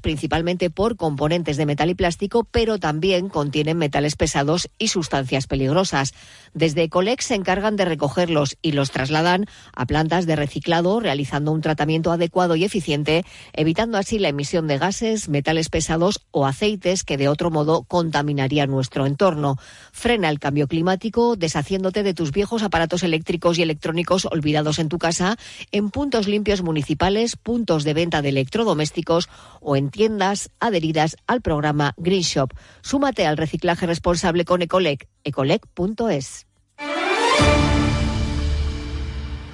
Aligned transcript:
principalmente 0.00 0.70
por 0.70 0.96
componentes 0.96 1.58
de 1.58 1.66
metal 1.66 1.90
y 1.90 1.94
plástico, 1.94 2.44
pero 2.50 2.78
también 2.78 3.28
contienen 3.28 3.76
metales 3.76 4.16
pesados 4.16 4.70
y 4.78 4.88
sustancias 4.88 5.46
peligrosas. 5.46 6.14
Desde 6.54 6.84
Ecolex 6.84 7.26
se 7.26 7.34
encargan 7.34 7.76
de 7.76 7.84
recogerlos 7.84 8.56
y 8.62 8.72
los 8.72 8.90
trasladan 8.90 9.44
a 9.74 9.84
plantas 9.84 10.24
de 10.24 10.36
reciclado, 10.36 11.00
realizando 11.00 11.52
un 11.52 11.60
tratamiento 11.60 12.10
adecuado 12.10 12.56
y 12.56 12.64
eficiente, 12.64 13.24
evitando 13.52 13.98
así 13.98 14.18
la 14.18 14.30
emisión 14.30 14.68
de 14.68 14.78
gases, 14.78 15.28
metales 15.28 15.68
pesados 15.68 16.20
o 16.30 16.46
aceites 16.46 17.04
que 17.04 17.18
de 17.18 17.28
otro 17.28 17.50
modo 17.50 17.82
contaminarían 17.82 18.70
nuestro 18.70 19.04
entorno. 19.04 19.58
Frena 19.92 20.30
el 20.30 20.38
cambio 20.38 20.66
climático 20.66 21.36
deshaciéndote 21.36 22.02
de 22.02 22.14
tus 22.14 22.32
viejos 22.32 22.62
aparatos 22.62 23.02
eléctricos 23.02 23.58
y 23.58 23.62
electrónicos 23.62 24.24
olvidados 24.24 24.78
en 24.78 24.88
tu 24.88 24.98
casa 24.98 25.36
en 25.72 25.90
puntos 25.90 26.26
limpios 26.26 26.62
municipales, 26.62 27.36
puntos 27.36 27.84
de 27.84 27.92
venta 27.92 28.22
de 28.22 28.30
electrodomésticos 28.30 29.28
o 29.60 29.76
en 29.76 29.90
tiendas 29.90 30.50
adheridas 30.60 31.16
al 31.26 31.40
programa 31.40 31.94
Green 31.96 32.22
Shop. 32.22 32.52
Súmate 32.82 33.26
al 33.26 33.36
reciclaje 33.36 33.86
responsable 33.86 34.44
con 34.44 34.62
Ecolec, 34.62 35.08
ecolec.es. 35.24 36.46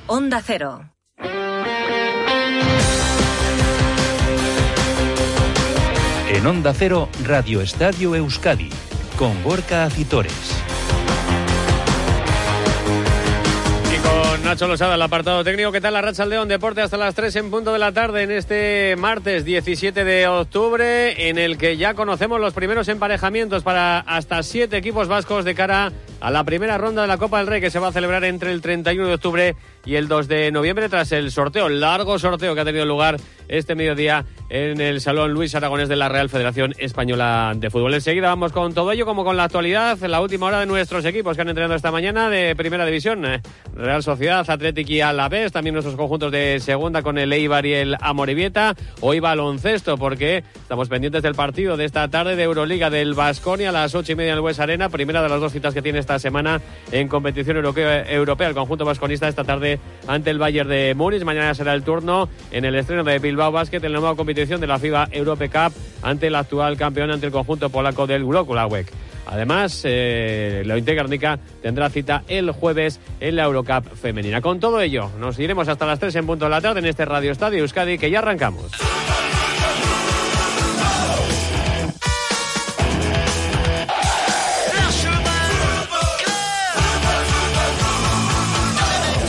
Onda 0.06 0.42
Cero. 0.42 0.90
En 6.28 6.46
Onda 6.46 6.74
Cero, 6.74 7.08
Radio 7.24 7.60
Estadio 7.60 8.14
Euskadi, 8.14 8.68
con 9.16 9.42
Gorka 9.42 9.84
Acitores. 9.84 10.63
Nacho 14.44 14.68
Losada, 14.68 14.96
el 14.96 15.02
apartado 15.02 15.42
técnico. 15.42 15.72
¿Qué 15.72 15.80
tal 15.80 15.94
la 15.94 16.02
Racha 16.02 16.26
León? 16.26 16.48
Deporte 16.48 16.82
hasta 16.82 16.98
las 16.98 17.14
3 17.14 17.34
en 17.36 17.50
punto 17.50 17.72
de 17.72 17.78
la 17.78 17.92
tarde 17.92 18.24
en 18.24 18.30
este 18.30 18.94
martes 18.98 19.46
17 19.46 20.04
de 20.04 20.28
octubre, 20.28 21.30
en 21.30 21.38
el 21.38 21.56
que 21.56 21.78
ya 21.78 21.94
conocemos 21.94 22.38
los 22.38 22.52
primeros 22.52 22.88
emparejamientos 22.88 23.62
para 23.62 24.00
hasta 24.00 24.42
siete 24.42 24.76
equipos 24.76 25.08
vascos 25.08 25.46
de 25.46 25.54
cara 25.54 25.86
a 25.86 25.92
la 26.22 26.44
primera 26.44 26.78
ronda 26.78 27.02
de 27.02 27.08
la 27.08 27.18
Copa 27.18 27.38
del 27.38 27.46
Rey 27.46 27.60
que 27.60 27.70
se 27.70 27.78
va 27.78 27.88
a 27.88 27.92
celebrar 27.92 28.24
entre 28.24 28.52
el 28.52 28.60
31 28.60 29.08
de 29.08 29.14
octubre 29.14 29.56
y 29.84 29.96
el 29.96 30.08
2 30.08 30.28
de 30.28 30.50
noviembre 30.52 30.88
tras 30.88 31.12
el 31.12 31.30
sorteo, 31.30 31.68
largo 31.68 32.18
sorteo 32.18 32.54
que 32.54 32.60
ha 32.60 32.64
tenido 32.64 32.86
lugar 32.86 33.16
este 33.48 33.74
mediodía 33.74 34.24
en 34.48 34.80
el 34.80 35.00
Salón 35.00 35.32
Luis 35.32 35.54
Aragonés 35.54 35.88
de 35.88 35.96
la 35.96 36.08
Real 36.08 36.28
Federación 36.28 36.74
Española 36.78 37.52
de 37.56 37.70
Fútbol. 37.70 37.94
Enseguida 37.94 38.28
vamos 38.28 38.52
con 38.52 38.72
todo 38.72 38.92
ello, 38.92 39.04
como 39.04 39.24
con 39.24 39.36
la 39.36 39.44
actualidad, 39.44 39.98
la 40.00 40.20
última 40.20 40.46
hora 40.46 40.60
de 40.60 40.66
nuestros 40.66 41.04
equipos 41.04 41.36
que 41.36 41.42
han 41.42 41.48
entrenado 41.48 41.74
esta 41.74 41.90
mañana 41.90 42.30
de 42.30 42.54
Primera 42.56 42.86
División. 42.86 43.24
Eh, 43.24 43.42
Real 43.74 44.02
Sociedad, 44.02 44.48
Atlético 44.48 44.92
y 44.92 45.00
Alavés, 45.00 45.52
también 45.52 45.74
nuestros 45.74 45.96
conjuntos 45.96 46.30
de 46.30 46.60
segunda 46.60 47.02
con 47.02 47.18
el 47.18 47.32
Eibar 47.32 47.66
y 47.66 47.74
el 47.74 47.96
Amoribieta. 48.00 48.74
Hoy 49.00 49.20
baloncesto 49.20 49.98
porque 49.98 50.44
estamos 50.54 50.88
pendientes 50.88 51.22
del 51.22 51.34
partido 51.34 51.76
de 51.76 51.84
esta 51.84 52.08
tarde 52.08 52.36
de 52.36 52.44
Euroliga 52.44 52.90
del 52.90 53.14
Vasconia 53.14 53.70
a 53.70 53.72
las 53.72 53.94
ocho 53.94 54.12
y 54.12 54.14
media 54.14 54.32
en 54.32 54.38
el 54.38 54.44
West 54.44 54.60
Arena, 54.60 54.88
primera 54.88 55.22
de 55.22 55.28
las 55.28 55.40
dos 55.40 55.52
citas 55.52 55.74
que 55.74 55.82
tiene 55.82 55.98
esta 55.98 56.13
semana 56.18 56.60
en 56.92 57.08
competición 57.08 57.56
europea, 57.56 58.10
europea 58.10 58.48
el 58.48 58.54
conjunto 58.54 58.84
vasconista 58.84 59.28
esta 59.28 59.44
tarde 59.44 59.78
ante 60.06 60.30
el 60.30 60.38
Bayern 60.38 60.68
de 60.68 60.94
Múnich. 60.94 61.22
Mañana 61.22 61.54
será 61.54 61.74
el 61.74 61.82
turno 61.82 62.28
en 62.50 62.64
el 62.64 62.74
estreno 62.74 63.04
de 63.04 63.18
Bilbao 63.18 63.52
Basket 63.52 63.82
en 63.82 63.92
la 63.92 64.00
nueva 64.00 64.16
competición 64.16 64.60
de 64.60 64.66
la 64.66 64.78
FIBA 64.78 65.08
Europe 65.12 65.48
Cup 65.48 65.72
ante 66.02 66.26
el 66.28 66.34
actual 66.34 66.76
campeón 66.76 67.10
ante 67.10 67.26
el 67.26 67.32
conjunto 67.32 67.70
polaco 67.70 68.06
del 68.06 68.24
Wrocławek. 68.24 68.90
Además, 69.26 69.82
eh, 69.84 70.62
la 70.66 70.78
Garnica 70.78 71.38
tendrá 71.62 71.88
cita 71.88 72.24
el 72.28 72.50
jueves 72.50 73.00
en 73.20 73.36
la 73.36 73.44
Eurocup 73.44 73.94
femenina. 73.94 74.40
Con 74.40 74.60
todo 74.60 74.80
ello, 74.80 75.10
nos 75.18 75.38
iremos 75.38 75.68
hasta 75.68 75.86
las 75.86 75.98
3 75.98 76.14
en 76.16 76.26
punto 76.26 76.44
de 76.44 76.50
la 76.50 76.60
tarde 76.60 76.80
en 76.80 76.86
este 76.86 77.04
Radio 77.04 77.32
Estadio 77.32 77.60
Euskadi 77.60 77.98
que 77.98 78.10
ya 78.10 78.18
arrancamos. 78.18 78.70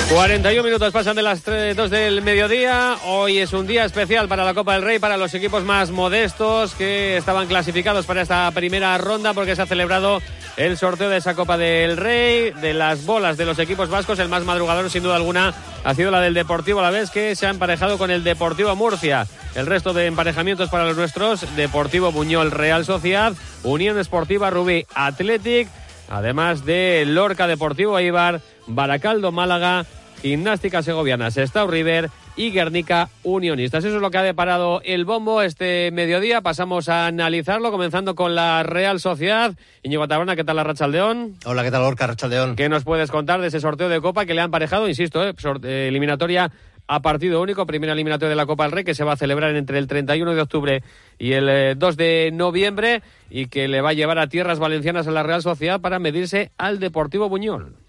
41 0.09 0.63
minutos 0.63 0.93
pasan 0.93 1.15
de 1.15 1.23
las 1.23 1.43
2 1.43 1.89
del 1.89 2.21
mediodía. 2.21 2.95
Hoy 3.05 3.39
es 3.39 3.53
un 3.53 3.65
día 3.65 3.85
especial 3.85 4.27
para 4.27 4.43
la 4.43 4.53
Copa 4.53 4.73
del 4.73 4.83
Rey, 4.83 4.99
para 4.99 5.17
los 5.17 5.33
equipos 5.33 5.63
más 5.63 5.89
modestos 5.89 6.75
que 6.75 7.17
estaban 7.17 7.47
clasificados 7.47 8.05
para 8.05 8.21
esta 8.21 8.49
primera 8.51 8.95
ronda 8.99 9.33
porque 9.33 9.55
se 9.55 9.63
ha 9.63 9.65
celebrado 9.65 10.21
el 10.57 10.77
sorteo 10.77 11.09
de 11.09 11.17
esa 11.17 11.33
Copa 11.33 11.57
del 11.57 11.97
Rey, 11.97 12.51
de 12.51 12.75
las 12.75 13.05
bolas 13.05 13.35
de 13.35 13.45
los 13.45 13.57
equipos 13.57 13.89
vascos. 13.89 14.19
El 14.19 14.29
más 14.29 14.43
madrugador, 14.45 14.91
sin 14.91 15.01
duda 15.01 15.15
alguna, 15.15 15.55
ha 15.83 15.95
sido 15.95 16.11
la 16.11 16.21
del 16.21 16.35
Deportivo 16.35 16.79
a 16.79 16.83
la 16.83 16.91
vez 16.91 17.09
que 17.09 17.35
se 17.35 17.47
ha 17.47 17.49
emparejado 17.49 17.97
con 17.97 18.11
el 18.11 18.23
Deportivo 18.23 18.75
Murcia. 18.75 19.25
El 19.55 19.65
resto 19.65 19.91
de 19.93 20.05
emparejamientos 20.05 20.69
para 20.69 20.85
los 20.85 20.95
nuestros, 20.95 21.55
Deportivo 21.55 22.11
Buñol 22.11 22.51
Real 22.51 22.85
Sociedad, 22.85 23.33
Unión 23.63 23.97
Esportiva 23.97 24.51
Rubí 24.51 24.85
Athletic, 24.93 25.67
además 26.09 26.63
de 26.63 27.05
Lorca 27.07 27.47
Deportivo 27.47 27.97
Eibar, 27.97 28.41
Baracaldo 28.67 29.31
Málaga, 29.31 29.85
Gimnástica 30.21 30.81
Segoviana, 30.81 31.31
Sestao 31.31 31.67
River 31.67 32.09
y 32.35 32.51
Guernica 32.51 33.09
Unionistas. 33.23 33.83
Eso 33.83 33.95
es 33.95 34.01
lo 34.01 34.11
que 34.11 34.17
ha 34.17 34.23
deparado 34.23 34.81
el 34.83 35.05
bombo 35.05 35.41
este 35.41 35.91
mediodía. 35.91 36.41
Pasamos 36.41 36.89
a 36.89 37.07
analizarlo, 37.07 37.71
comenzando 37.71 38.15
con 38.15 38.35
la 38.35 38.63
Real 38.63 38.99
Sociedad. 38.99 39.53
Iñigo 39.83 40.07
Taberna, 40.07 40.35
¿qué 40.35 40.43
tal 40.43 40.57
la 40.57 40.63
Rachaldeón? 40.63 41.35
Hola, 41.45 41.63
¿qué 41.63 41.71
tal 41.71 41.83
Orca 41.83 42.07
Rachaldeón? 42.07 42.55
¿Qué 42.55 42.69
nos 42.69 42.83
puedes 42.83 43.11
contar 43.11 43.41
de 43.41 43.47
ese 43.47 43.59
sorteo 43.59 43.89
de 43.89 44.01
Copa 44.01 44.25
que 44.25 44.33
le 44.33 44.41
han 44.41 44.51
parejado, 44.51 44.89
insisto, 44.89 45.23
eh, 45.27 45.33
eh, 45.63 45.87
eliminatoria 45.89 46.51
a 46.87 47.01
partido 47.01 47.41
único, 47.41 47.65
primera 47.65 47.93
eliminatoria 47.93 48.29
de 48.29 48.35
la 48.35 48.45
Copa 48.45 48.63
del 48.63 48.71
Rey 48.71 48.83
que 48.83 48.93
se 48.93 49.03
va 49.03 49.13
a 49.13 49.17
celebrar 49.17 49.55
entre 49.55 49.79
el 49.79 49.87
31 49.87 50.35
de 50.35 50.41
octubre 50.41 50.83
y 51.17 51.31
el 51.33 51.77
2 51.79 51.93
eh, 51.93 52.03
de 52.03 52.31
noviembre 52.31 53.01
y 53.29 53.47
que 53.47 53.67
le 53.67 53.81
va 53.81 53.89
a 53.89 53.93
llevar 53.93 54.19
a 54.19 54.27
tierras 54.27 54.59
valencianas 54.59 55.07
a 55.07 55.11
la 55.11 55.23
Real 55.23 55.41
Sociedad 55.41 55.81
para 55.81 55.99
medirse 55.99 56.51
al 56.57 56.79
Deportivo 56.79 57.27
Buñol. 57.27 57.84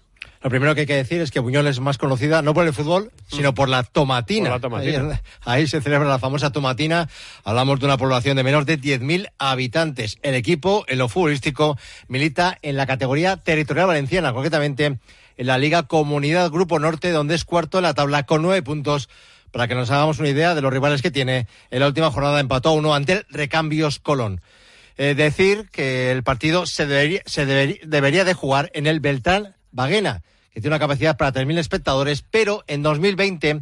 Lo 0.47 0.51
primero 0.51 0.75
que 0.75 0.81
hay 0.81 0.87
que 0.87 0.95
decir 0.95 1.19
es 1.19 1.29
que 1.29 1.41
Buñol 1.41 1.67
es 1.67 1.81
más 1.81 1.97
conocida 1.97 2.41
no 2.41 2.53
por 2.53 2.65
el 2.65 2.71
fútbol, 2.71 3.11
sino 3.27 3.53
por 3.53 3.67
la 3.67 3.83
tomatina. 3.83 4.57
Ahí, 5.43 5.67
se 5.67 5.81
celebra 5.81 6.07
la 6.07 6.19
famosa 6.19 6.53
tomatina. 6.53 7.09
Hablamos 7.43 7.81
de 7.81 7.85
una 7.85 7.97
población 7.97 8.37
de 8.37 8.43
menos 8.43 8.65
de 8.65 8.79
10.000 8.79 9.29
habitantes. 9.39 10.19
El 10.21 10.35
equipo, 10.35 10.85
en 10.87 10.99
lo 10.99 11.09
futbolístico, 11.09 11.77
milita 12.07 12.57
en 12.61 12.77
la 12.77 12.85
categoría 12.85 13.35
territorial 13.35 13.87
valenciana, 13.87 14.31
concretamente 14.31 14.85
en 14.85 14.99
la 15.35 15.57
Liga 15.57 15.83
Comunidad 15.83 16.49
Grupo 16.49 16.79
Norte, 16.79 17.11
donde 17.11 17.35
es 17.35 17.43
cuarto 17.43 17.79
en 17.79 17.83
la 17.83 17.93
tabla 17.93 18.23
con 18.23 18.41
nueve 18.41 18.61
puntos. 18.61 19.09
Para 19.51 19.67
que 19.67 19.75
nos 19.75 19.91
hagamos 19.91 20.19
una 20.19 20.29
idea 20.29 20.55
de 20.55 20.61
los 20.61 20.71
rivales 20.71 21.01
que 21.01 21.11
tiene, 21.11 21.47
en 21.71 21.81
la 21.81 21.87
última 21.87 22.09
jornada 22.09 22.39
empató 22.39 22.71
uno 22.71 22.95
ante 22.95 23.11
el 23.11 23.25
Recambios 23.31 23.99
Colón. 23.99 24.39
Eh, 24.95 25.13
decir 25.13 25.67
que 25.73 26.09
el 26.09 26.23
partido 26.23 26.65
se, 26.65 26.85
debería, 26.87 27.21
se 27.25 27.45
debería 27.45 28.23
de 28.23 28.33
jugar 28.33 28.71
en 28.73 28.87
el 28.87 29.01
Beltrán 29.01 29.55
Baguena, 29.73 30.23
que 30.57 30.61
tiene 30.61 30.75
una 30.75 30.79
capacidad 30.79 31.17
para 31.17 31.31
3.000 31.31 31.59
espectadores, 31.59 32.23
pero 32.23 32.63
en 32.65 32.81
2020 32.81 33.61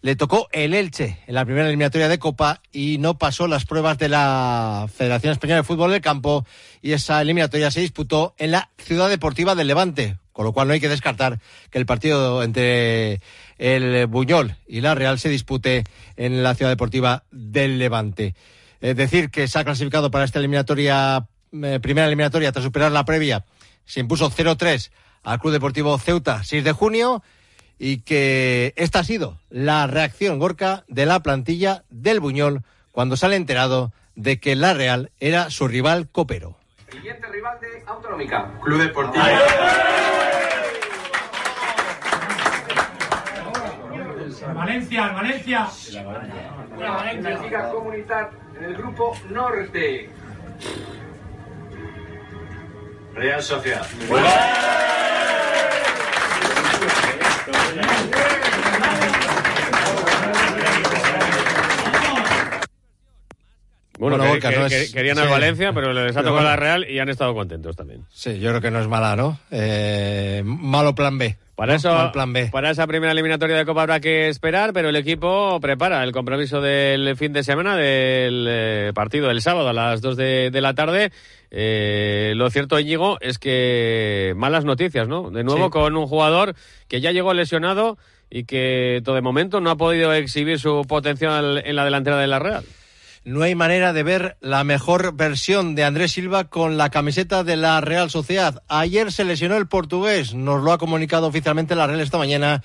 le 0.00 0.14
tocó 0.14 0.46
el 0.52 0.74
Elche 0.74 1.18
en 1.26 1.34
la 1.34 1.44
primera 1.44 1.66
eliminatoria 1.66 2.06
de 2.06 2.20
Copa 2.20 2.62
y 2.70 2.98
no 2.98 3.18
pasó 3.18 3.48
las 3.48 3.64
pruebas 3.64 3.98
de 3.98 4.08
la 4.08 4.88
Federación 4.94 5.32
Española 5.32 5.62
de 5.62 5.66
Fútbol 5.66 5.90
del 5.90 6.00
Campo 6.02 6.46
y 6.82 6.92
esa 6.92 7.20
eliminatoria 7.20 7.72
se 7.72 7.80
disputó 7.80 8.36
en 8.38 8.52
la 8.52 8.70
Ciudad 8.78 9.08
Deportiva 9.08 9.56
del 9.56 9.66
Levante, 9.66 10.18
con 10.30 10.44
lo 10.44 10.52
cual 10.52 10.68
no 10.68 10.74
hay 10.74 10.78
que 10.78 10.88
descartar 10.88 11.40
que 11.68 11.78
el 11.78 11.86
partido 11.86 12.44
entre 12.44 13.20
el 13.58 14.06
Buñol 14.06 14.54
y 14.68 14.82
la 14.82 14.94
Real 14.94 15.18
se 15.18 15.28
dispute 15.28 15.82
en 16.16 16.44
la 16.44 16.54
Ciudad 16.54 16.70
Deportiva 16.70 17.24
del 17.32 17.80
Levante. 17.80 18.36
Es 18.80 18.94
decir, 18.94 19.30
que 19.30 19.48
se 19.48 19.58
ha 19.58 19.64
clasificado 19.64 20.12
para 20.12 20.24
esta 20.24 20.38
eliminatoria, 20.38 21.26
eh, 21.60 21.80
primera 21.82 22.06
eliminatoria 22.06 22.52
tras 22.52 22.64
superar 22.64 22.92
la 22.92 23.04
previa, 23.04 23.44
se 23.84 23.98
impuso 23.98 24.30
0-3 24.30 24.92
al 25.26 25.40
Club 25.40 25.52
Deportivo 25.52 25.98
Ceuta 25.98 26.44
6 26.44 26.62
de 26.62 26.72
junio 26.72 27.22
y 27.78 27.98
que 28.02 28.72
esta 28.76 29.00
ha 29.00 29.04
sido 29.04 29.38
la 29.50 29.88
reacción 29.88 30.38
Gorka 30.38 30.84
de 30.86 31.04
la 31.04 31.20
plantilla 31.20 31.82
del 31.90 32.20
Buñol 32.20 32.62
cuando 32.92 33.16
sale 33.16 33.34
enterado 33.34 33.92
de 34.14 34.38
que 34.38 34.54
la 34.54 34.72
Real 34.72 35.10
era 35.18 35.50
su 35.50 35.66
rival 35.66 36.08
copero. 36.10 36.56
Siguiente 36.92 37.26
rival 37.26 37.58
de 37.60 37.82
Autonómica. 37.86 38.52
Club 38.62 38.80
Deportivo. 38.80 39.24
Valencia, 44.54 45.08
Valencia. 45.08 45.68
La 46.78 47.12
Liga 47.42 47.70
Comunitat 47.70 48.32
en 48.58 48.64
el 48.64 48.76
grupo 48.76 49.12
Norte. 49.28 50.08
Real 53.12 53.42
Sociedad. 53.42 53.86
Amen. 57.68 58.35
Bueno, 64.10 64.24
querían 64.92 65.18
al 65.18 65.28
Valencia, 65.28 65.72
pero 65.72 65.92
les 65.92 66.16
ha 66.16 66.22
tocado 66.22 66.42
la 66.42 66.56
Real 66.56 66.88
y 66.88 66.98
han 66.98 67.08
estado 67.08 67.34
contentos 67.34 67.74
también. 67.76 68.04
Sí, 68.12 68.38
yo 68.38 68.50
creo 68.50 68.60
que 68.60 68.70
no 68.70 68.80
es 68.80 68.88
mala, 68.88 69.16
¿no? 69.16 69.38
Eh, 69.50 70.42
malo 70.44 70.94
plan 70.94 71.18
B. 71.18 71.36
Para 71.56 71.74
eso, 71.74 72.10
plan 72.12 72.34
B. 72.34 72.50
para 72.52 72.70
esa 72.70 72.86
primera 72.86 73.12
eliminatoria 73.12 73.56
de 73.56 73.64
Copa 73.64 73.80
habrá 73.80 73.98
que 73.98 74.28
esperar, 74.28 74.74
pero 74.74 74.90
el 74.90 74.96
equipo 74.96 75.58
prepara 75.58 76.04
el 76.04 76.12
compromiso 76.12 76.60
del 76.60 77.16
fin 77.16 77.32
de 77.32 77.42
semana 77.42 77.76
del 77.76 78.46
eh, 78.46 78.92
partido 78.94 79.28
del 79.28 79.40
sábado 79.40 79.70
a 79.70 79.72
las 79.72 80.02
2 80.02 80.16
de, 80.18 80.60
la 80.60 80.74
tarde. 80.74 81.12
Eh, 81.50 82.34
lo 82.36 82.50
cierto, 82.50 82.78
Íñigo, 82.78 83.16
es 83.22 83.38
que 83.38 84.34
malas 84.36 84.66
noticias, 84.66 85.08
¿no? 85.08 85.30
De 85.30 85.44
nuevo 85.44 85.70
con 85.70 85.96
un 85.96 86.06
jugador 86.06 86.54
que 86.88 87.00
ya 87.00 87.10
llegó 87.10 87.32
lesionado 87.32 87.96
y 88.28 88.44
que 88.44 89.00
todo 89.02 89.14
de 89.14 89.22
momento 89.22 89.62
no 89.62 89.70
ha 89.70 89.76
podido 89.76 90.12
exhibir 90.12 90.60
su 90.60 90.84
potencial 90.86 91.62
en 91.64 91.74
la 91.74 91.86
delantera 91.86 92.18
de 92.18 92.26
la 92.26 92.38
Real 92.38 92.64
no 93.26 93.42
hay 93.42 93.56
manera 93.56 93.92
de 93.92 94.04
ver 94.04 94.36
la 94.40 94.62
mejor 94.62 95.16
versión 95.16 95.74
de 95.74 95.82
Andrés 95.82 96.12
Silva 96.12 96.44
con 96.44 96.76
la 96.76 96.90
camiseta 96.90 97.42
de 97.42 97.56
la 97.56 97.80
Real 97.80 98.08
Sociedad. 98.08 98.62
Ayer 98.68 99.10
se 99.10 99.24
lesionó 99.24 99.56
el 99.56 99.66
portugués, 99.66 100.32
nos 100.32 100.62
lo 100.62 100.70
ha 100.70 100.78
comunicado 100.78 101.26
oficialmente 101.26 101.74
la 101.74 101.88
Real 101.88 102.00
esta 102.00 102.18
mañana. 102.18 102.62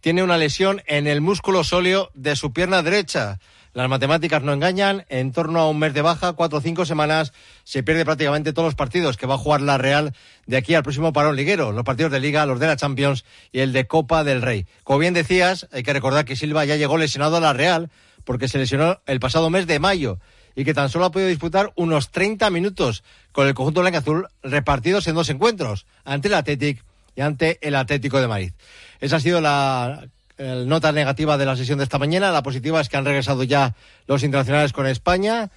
Tiene 0.00 0.22
una 0.22 0.38
lesión 0.38 0.82
en 0.86 1.08
el 1.08 1.20
músculo 1.20 1.64
sóleo 1.64 2.12
de 2.14 2.36
su 2.36 2.52
pierna 2.52 2.82
derecha. 2.82 3.40
Las 3.72 3.88
matemáticas 3.88 4.40
no 4.44 4.52
engañan. 4.52 5.04
En 5.08 5.32
torno 5.32 5.58
a 5.58 5.68
un 5.68 5.80
mes 5.80 5.92
de 5.94 6.02
baja, 6.02 6.34
cuatro 6.34 6.58
o 6.58 6.62
cinco 6.62 6.86
semanas, 6.86 7.32
se 7.64 7.82
pierde 7.82 8.04
prácticamente 8.04 8.52
todos 8.52 8.66
los 8.66 8.76
partidos 8.76 9.16
que 9.16 9.26
va 9.26 9.34
a 9.34 9.38
jugar 9.38 9.62
la 9.62 9.78
Real 9.78 10.14
de 10.46 10.56
aquí 10.56 10.76
al 10.76 10.84
próximo 10.84 11.12
parón 11.12 11.34
liguero. 11.34 11.72
Los 11.72 11.82
partidos 11.82 12.12
de 12.12 12.20
Liga, 12.20 12.46
los 12.46 12.60
de 12.60 12.68
la 12.68 12.76
Champions 12.76 13.24
y 13.50 13.58
el 13.58 13.72
de 13.72 13.88
Copa 13.88 14.22
del 14.22 14.42
Rey. 14.42 14.66
Como 14.84 15.00
bien 15.00 15.12
decías, 15.12 15.66
hay 15.72 15.82
que 15.82 15.92
recordar 15.92 16.24
que 16.24 16.36
Silva 16.36 16.64
ya 16.64 16.76
llegó 16.76 16.98
lesionado 16.98 17.38
a 17.38 17.40
la 17.40 17.52
Real 17.52 17.90
porque 18.24 18.48
se 18.48 18.58
lesionó 18.58 19.00
el 19.06 19.20
pasado 19.20 19.50
mes 19.50 19.66
de 19.66 19.78
mayo 19.78 20.18
y 20.56 20.64
que 20.64 20.74
tan 20.74 20.88
solo 20.88 21.06
ha 21.06 21.12
podido 21.12 21.28
disputar 21.28 21.72
unos 21.76 22.10
30 22.10 22.48
minutos 22.50 23.02
con 23.32 23.46
el 23.46 23.54
conjunto 23.54 23.80
blanco 23.80 23.98
azul 23.98 24.28
repartidos 24.42 25.06
en 25.06 25.14
dos 25.14 25.28
encuentros, 25.28 25.86
ante 26.04 26.28
el 26.28 26.34
Athletic 26.34 26.84
y 27.16 27.20
ante 27.20 27.58
el 27.66 27.74
Atlético 27.74 28.20
de 28.20 28.28
Madrid. 28.28 28.52
Esa 29.00 29.16
ha 29.16 29.20
sido 29.20 29.40
la 29.40 30.06
nota 30.38 30.92
negativa 30.92 31.36
de 31.36 31.46
la 31.46 31.56
sesión 31.56 31.78
de 31.78 31.84
esta 31.84 31.98
mañana. 31.98 32.32
La 32.32 32.42
positiva 32.42 32.80
es 32.80 32.88
que 32.88 32.96
han 32.96 33.04
regresado 33.04 33.42
ya 33.42 33.74
los 34.06 34.22
internacionales 34.22 34.72
con 34.72 34.86
España. 34.86 35.50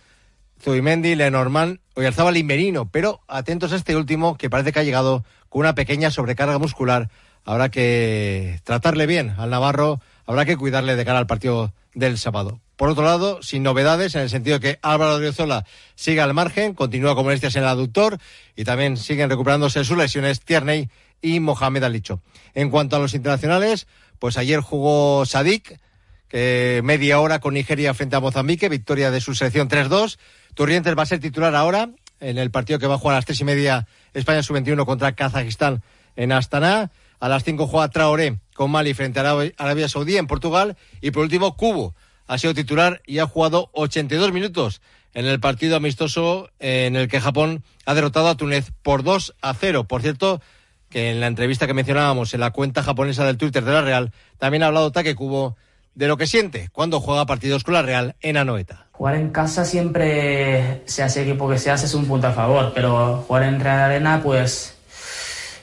Zubimendi, 0.61 1.15
Lenormand, 1.15 1.79
Oyarzábal 1.93 2.37
y 2.37 2.43
Merino, 2.43 2.89
pero 2.89 3.21
atentos 3.27 3.73
a 3.73 3.75
este 3.75 3.95
último 3.95 4.37
que 4.37 4.49
parece 4.49 4.71
que 4.71 4.79
ha 4.79 4.83
llegado 4.83 5.23
con 5.49 5.61
una 5.61 5.75
pequeña 5.75 6.09
sobrecarga 6.09 6.57
muscular. 6.57 7.09
Habrá 7.45 7.69
que 7.69 8.59
tratarle 8.63 9.05
bien 9.05 9.35
al 9.37 9.51
Navarro, 9.51 10.01
habrá 10.27 10.45
que 10.45 10.57
cuidarle 10.57 10.95
de 10.95 11.05
cara 11.05 11.17
al 11.17 11.25
partido 11.25 11.73
del 11.95 12.19
sábado. 12.19 12.59
Por 12.75 12.89
otro 12.89 13.03
lado, 13.03 13.41
sin 13.41 13.63
novedades, 13.63 14.13
en 14.13 14.21
el 14.21 14.29
sentido 14.29 14.59
que 14.59 14.77
Álvaro 14.83 15.15
Odriozola 15.15 15.65
sigue 15.95 16.21
al 16.21 16.35
margen, 16.35 16.75
continúa 16.75 17.15
con 17.15 17.23
molestias 17.23 17.55
en 17.55 17.63
el 17.63 17.69
aductor 17.69 18.19
y 18.55 18.65
también 18.65 18.97
siguen 18.97 19.31
recuperándose 19.31 19.83
sus 19.83 19.97
lesiones 19.97 20.41
Tierney 20.41 20.89
y 21.21 21.39
Mohamed 21.39 21.83
Alicho. 21.83 22.21
En 22.53 22.69
cuanto 22.69 22.95
a 22.95 22.99
los 22.99 23.15
internacionales, 23.15 23.87
pues 24.19 24.37
ayer 24.37 24.59
jugó 24.59 25.25
Sadik, 25.25 25.79
que 26.27 26.81
media 26.83 27.19
hora 27.19 27.39
con 27.39 27.55
Nigeria 27.55 27.95
frente 27.95 28.15
a 28.15 28.19
Mozambique, 28.19 28.69
victoria 28.69 29.09
de 29.09 29.21
su 29.21 29.33
selección 29.33 29.69
3-2. 29.69 30.19
Turrientes 30.53 30.95
va 30.95 31.03
a 31.03 31.07
ser 31.07 31.19
titular 31.19 31.55
ahora 31.55 31.89
en 32.19 32.37
el 32.37 32.51
partido 32.51 32.77
que 32.77 32.87
va 32.87 32.95
a 32.95 32.97
jugar 32.99 33.15
a 33.15 33.17
las 33.19 33.25
tres 33.25 33.39
y 33.41 33.43
media 33.43 33.87
España 34.13 34.43
sub-21 34.43 34.85
contra 34.85 35.13
Kazajistán 35.13 35.81
en 36.15 36.31
Astana. 36.31 36.91
A 37.19 37.29
las 37.29 37.43
cinco 37.43 37.65
juega 37.65 37.89
Traoré 37.89 38.39
con 38.57 38.71
Mali 38.71 38.93
frente 38.93 39.21
a 39.21 39.39
Arabia 39.57 39.87
Saudí 39.87 40.17
en 40.17 40.27
Portugal. 40.27 40.75
Y 40.99 41.11
por 41.11 41.23
último, 41.23 41.55
Cubo 41.55 41.95
ha 42.25 42.37
sido 42.37 42.53
titular 42.53 43.01
y 43.05 43.19
ha 43.19 43.27
jugado 43.27 43.69
82 43.73 44.33
minutos 44.33 44.81
en 45.13 45.25
el 45.25 45.39
partido 45.39 45.77
amistoso 45.77 46.49
en 46.59 46.95
el 46.95 47.07
que 47.07 47.21
Japón 47.21 47.63
ha 47.85 47.93
derrotado 47.93 48.27
a 48.27 48.35
Túnez 48.35 48.71
por 48.81 49.03
2 49.03 49.35
a 49.41 49.53
0. 49.53 49.85
Por 49.85 50.01
cierto, 50.01 50.41
que 50.89 51.11
en 51.11 51.21
la 51.21 51.27
entrevista 51.27 51.67
que 51.67 51.73
mencionábamos 51.73 52.33
en 52.33 52.41
la 52.41 52.51
cuenta 52.51 52.83
japonesa 52.83 53.25
del 53.25 53.37
Twitter 53.37 53.63
de 53.63 53.71
la 53.71 53.81
Real, 53.81 54.11
también 54.39 54.63
ha 54.63 54.67
hablado 54.67 54.91
Take 54.91 55.15
Kubo 55.15 55.55
de 55.93 56.07
lo 56.07 56.17
que 56.17 56.27
siente 56.27 56.69
cuando 56.71 56.99
juega 56.99 57.25
partidos 57.25 57.63
con 57.63 57.75
la 57.75 57.81
Real 57.83 58.15
en 58.21 58.37
Anoeta. 58.37 58.87
Jugar 58.91 59.15
en 59.15 59.29
casa 59.29 59.65
siempre, 59.65 60.81
se 60.85 61.03
hace 61.03 61.21
equipo 61.21 61.47
que 61.47 61.59
se 61.59 61.69
hace, 61.71 61.85
es 61.85 61.93
un 61.93 62.05
punto 62.05 62.27
a 62.27 62.31
favor, 62.31 62.71
pero 62.73 63.23
jugar 63.27 63.43
en 63.43 63.59
Real 63.59 63.79
Arena, 63.79 64.21
pues 64.23 64.76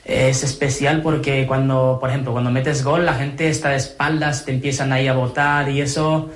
es 0.05 0.43
especial 0.43 1.01
porque 1.01 1.45
cuando, 1.47 1.97
por 1.99 2.09
ejemplo, 2.09 2.31
cuando 2.31 2.51
metes 2.51 2.83
gol, 2.83 3.05
la 3.05 3.15
gente 3.15 3.49
está 3.49 3.69
de 3.69 3.77
espaldas, 3.77 4.45
te 4.45 4.51
empiezan 4.51 4.93
ahí 4.93 5.07
a 5.07 5.13
votar 5.13 5.69
y 5.69 5.81
eso. 5.81 6.29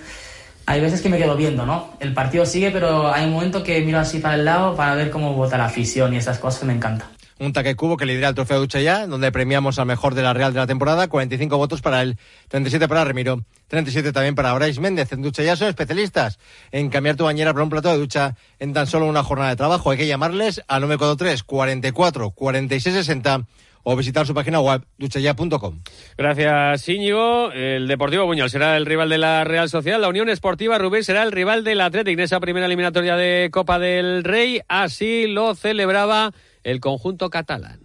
Hay 0.65 0.81
veces 0.81 1.01
que 1.01 1.09
me 1.09 1.17
quedo 1.17 1.35
viendo, 1.35 1.65
¿no? 1.65 1.91
El 1.99 2.13
partido 2.13 2.45
sigue, 2.45 2.71
pero 2.71 3.11
hay 3.11 3.25
un 3.25 3.33
momento 3.33 3.63
que 3.63 3.81
miro 3.81 3.99
así 3.99 4.19
para 4.19 4.35
el 4.35 4.45
lado 4.45 4.75
para 4.75 4.95
ver 4.95 5.09
cómo 5.09 5.33
vota 5.33 5.57
la 5.57 5.65
afición 5.65 6.13
y 6.13 6.17
esas 6.17 6.39
cosas 6.39 6.63
me 6.63 6.73
encantan 6.73 7.18
un 7.39 7.53
taque 7.53 7.75
cubo 7.75 7.97
que 7.97 8.05
lidera 8.05 8.29
el 8.29 8.35
trofeo 8.35 8.59
Ducha 8.59 8.81
ya, 8.81 9.07
donde 9.07 9.31
premiamos 9.31 9.79
al 9.79 9.85
mejor 9.85 10.13
de 10.13 10.21
la 10.21 10.33
Real 10.33 10.53
de 10.53 10.59
la 10.59 10.67
temporada, 10.67 11.07
45 11.07 11.57
votos 11.57 11.81
para 11.81 12.01
él, 12.01 12.17
37 12.49 12.87
para 12.87 13.05
Remiro, 13.05 13.43
37 13.67 14.11
también 14.11 14.35
para 14.35 14.53
Brais 14.53 14.79
Méndez. 14.79 15.11
En 15.11 15.21
Ducha 15.21 15.43
ya 15.43 15.55
son 15.55 15.69
especialistas 15.69 16.39
en 16.71 16.89
cambiar 16.89 17.15
tu 17.15 17.23
bañera 17.23 17.53
por 17.53 17.61
un 17.61 17.69
plato 17.69 17.89
de 17.91 17.97
ducha 17.97 18.35
en 18.59 18.73
tan 18.73 18.87
solo 18.87 19.05
una 19.05 19.23
jornada 19.23 19.51
de 19.51 19.55
trabajo. 19.55 19.91
Hay 19.91 19.97
que 19.97 20.07
llamarles 20.07 20.61
al 20.67 20.81
943 20.81 21.43
44 21.43 22.31
46 22.31 22.95
60 22.95 23.45
o 23.83 23.95
visitar 23.95 24.27
su 24.27 24.33
página 24.33 24.59
web 24.59 24.83
duchaya.com. 24.97 25.79
Gracias, 26.17 26.89
Íñigo. 26.89 27.51
El 27.51 27.87
Deportivo 27.87 28.25
Buñol 28.25 28.49
será 28.49 28.77
el 28.77 28.85
rival 28.85 29.09
de 29.09 29.17
la 29.17 29.43
Real 29.43 29.69
Sociedad. 29.69 29.99
La 29.99 30.09
Unión 30.09 30.29
Esportiva 30.29 30.77
Rubén 30.77 31.03
será 31.03 31.23
el 31.23 31.31
rival 31.31 31.63
del 31.63 31.81
Atlético 31.81 32.19
en 32.19 32.25
esa 32.25 32.39
primera 32.39 32.65
eliminatoria 32.65 33.15
de 33.15 33.49
Copa 33.51 33.79
del 33.79 34.23
Rey. 34.23 34.61
Así 34.67 35.27
lo 35.27 35.55
celebraba 35.55 36.33
el 36.63 36.79
conjunto 36.79 37.29
catalán. 37.29 37.79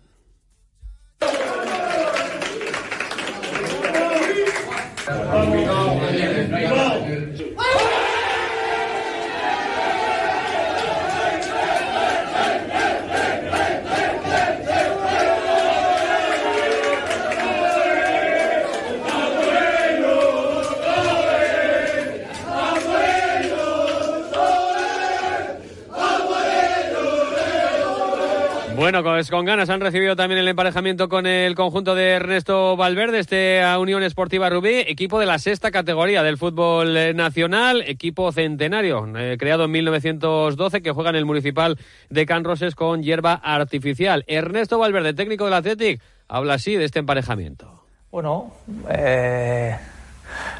Bueno, 28.84 29.02
pues 29.02 29.30
con 29.30 29.46
ganas 29.46 29.70
han 29.70 29.80
recibido 29.80 30.14
también 30.14 30.40
el 30.42 30.46
emparejamiento 30.46 31.08
con 31.08 31.24
el 31.24 31.54
conjunto 31.54 31.94
de 31.94 32.10
Ernesto 32.10 32.76
Valverde, 32.76 33.18
este 33.18 33.62
Unión 33.78 34.02
Esportiva 34.02 34.50
Rubí, 34.50 34.74
equipo 34.86 35.18
de 35.18 35.24
la 35.24 35.38
sexta 35.38 35.70
categoría 35.70 36.22
del 36.22 36.36
fútbol 36.36 36.94
eh, 36.94 37.14
nacional, 37.14 37.82
equipo 37.86 38.30
centenario, 38.30 39.08
eh, 39.16 39.38
creado 39.38 39.64
en 39.64 39.70
1912, 39.70 40.82
que 40.82 40.90
juega 40.90 41.08
en 41.08 41.16
el 41.16 41.24
municipal 41.24 41.78
de 42.10 42.26
Can 42.26 42.44
Roses 42.44 42.74
con 42.74 43.02
hierba 43.02 43.32
artificial. 43.32 44.22
Ernesto 44.26 44.78
Valverde, 44.78 45.14
técnico 45.14 45.46
del 45.46 45.54
Athletic, 45.54 46.02
habla 46.28 46.52
así 46.52 46.76
de 46.76 46.84
este 46.84 46.98
emparejamiento. 46.98 47.86
Bueno, 48.10 48.52
eh, 48.90 49.78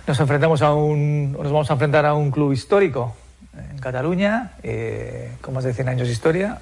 nos 0.07 0.19
enfrentamos 0.19 0.62
a 0.62 0.73
un, 0.73 1.33
nos 1.33 1.52
vamos 1.52 1.69
a 1.69 1.75
enfrentar 1.75 2.07
a 2.07 2.14
un 2.14 2.31
club 2.31 2.52
histórico 2.52 3.14
en 3.54 3.78
Cataluña, 3.81 4.52
con 5.43 5.52
más 5.52 5.64
de 5.64 5.75
100 5.75 5.90
años 5.90 6.07
de 6.07 6.14
historia, 6.14 6.59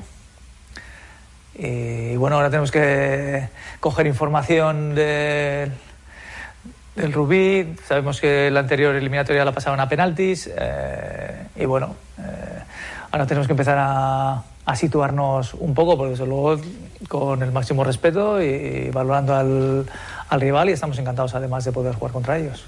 y 1.64 2.16
bueno, 2.16 2.36
ahora 2.36 2.50
tenemos 2.50 2.72
que 2.72 3.48
coger 3.78 4.08
información 4.08 4.96
del, 4.96 5.70
del 6.96 7.12
Rubí. 7.12 7.76
Sabemos 7.86 8.20
que 8.20 8.50
la 8.50 8.60
anterior 8.60 8.96
eliminatoria 8.96 9.44
la 9.44 9.52
pasaron 9.52 9.78
a 9.78 9.88
penaltis. 9.88 10.50
Eh, 10.56 11.46
y 11.54 11.64
bueno, 11.64 11.94
eh, 12.18 12.22
ahora 13.12 13.26
tenemos 13.26 13.46
que 13.46 13.52
empezar 13.52 13.78
a, 13.78 14.42
a, 14.66 14.76
situarnos 14.76 15.54
un 15.54 15.72
poco, 15.72 15.96
porque 15.96 16.14
eso 16.14 16.26
luego 16.26 16.60
con 17.06 17.40
el 17.44 17.52
máximo 17.52 17.84
respeto 17.84 18.42
y, 18.42 18.90
valorando 18.90 19.36
al, 19.36 19.86
al 20.28 20.40
rival. 20.40 20.68
Y 20.68 20.72
estamos 20.72 20.98
encantados 20.98 21.32
además 21.36 21.64
de 21.64 21.70
poder 21.70 21.94
jugar 21.94 22.12
contra 22.12 22.38
ellos. 22.38 22.64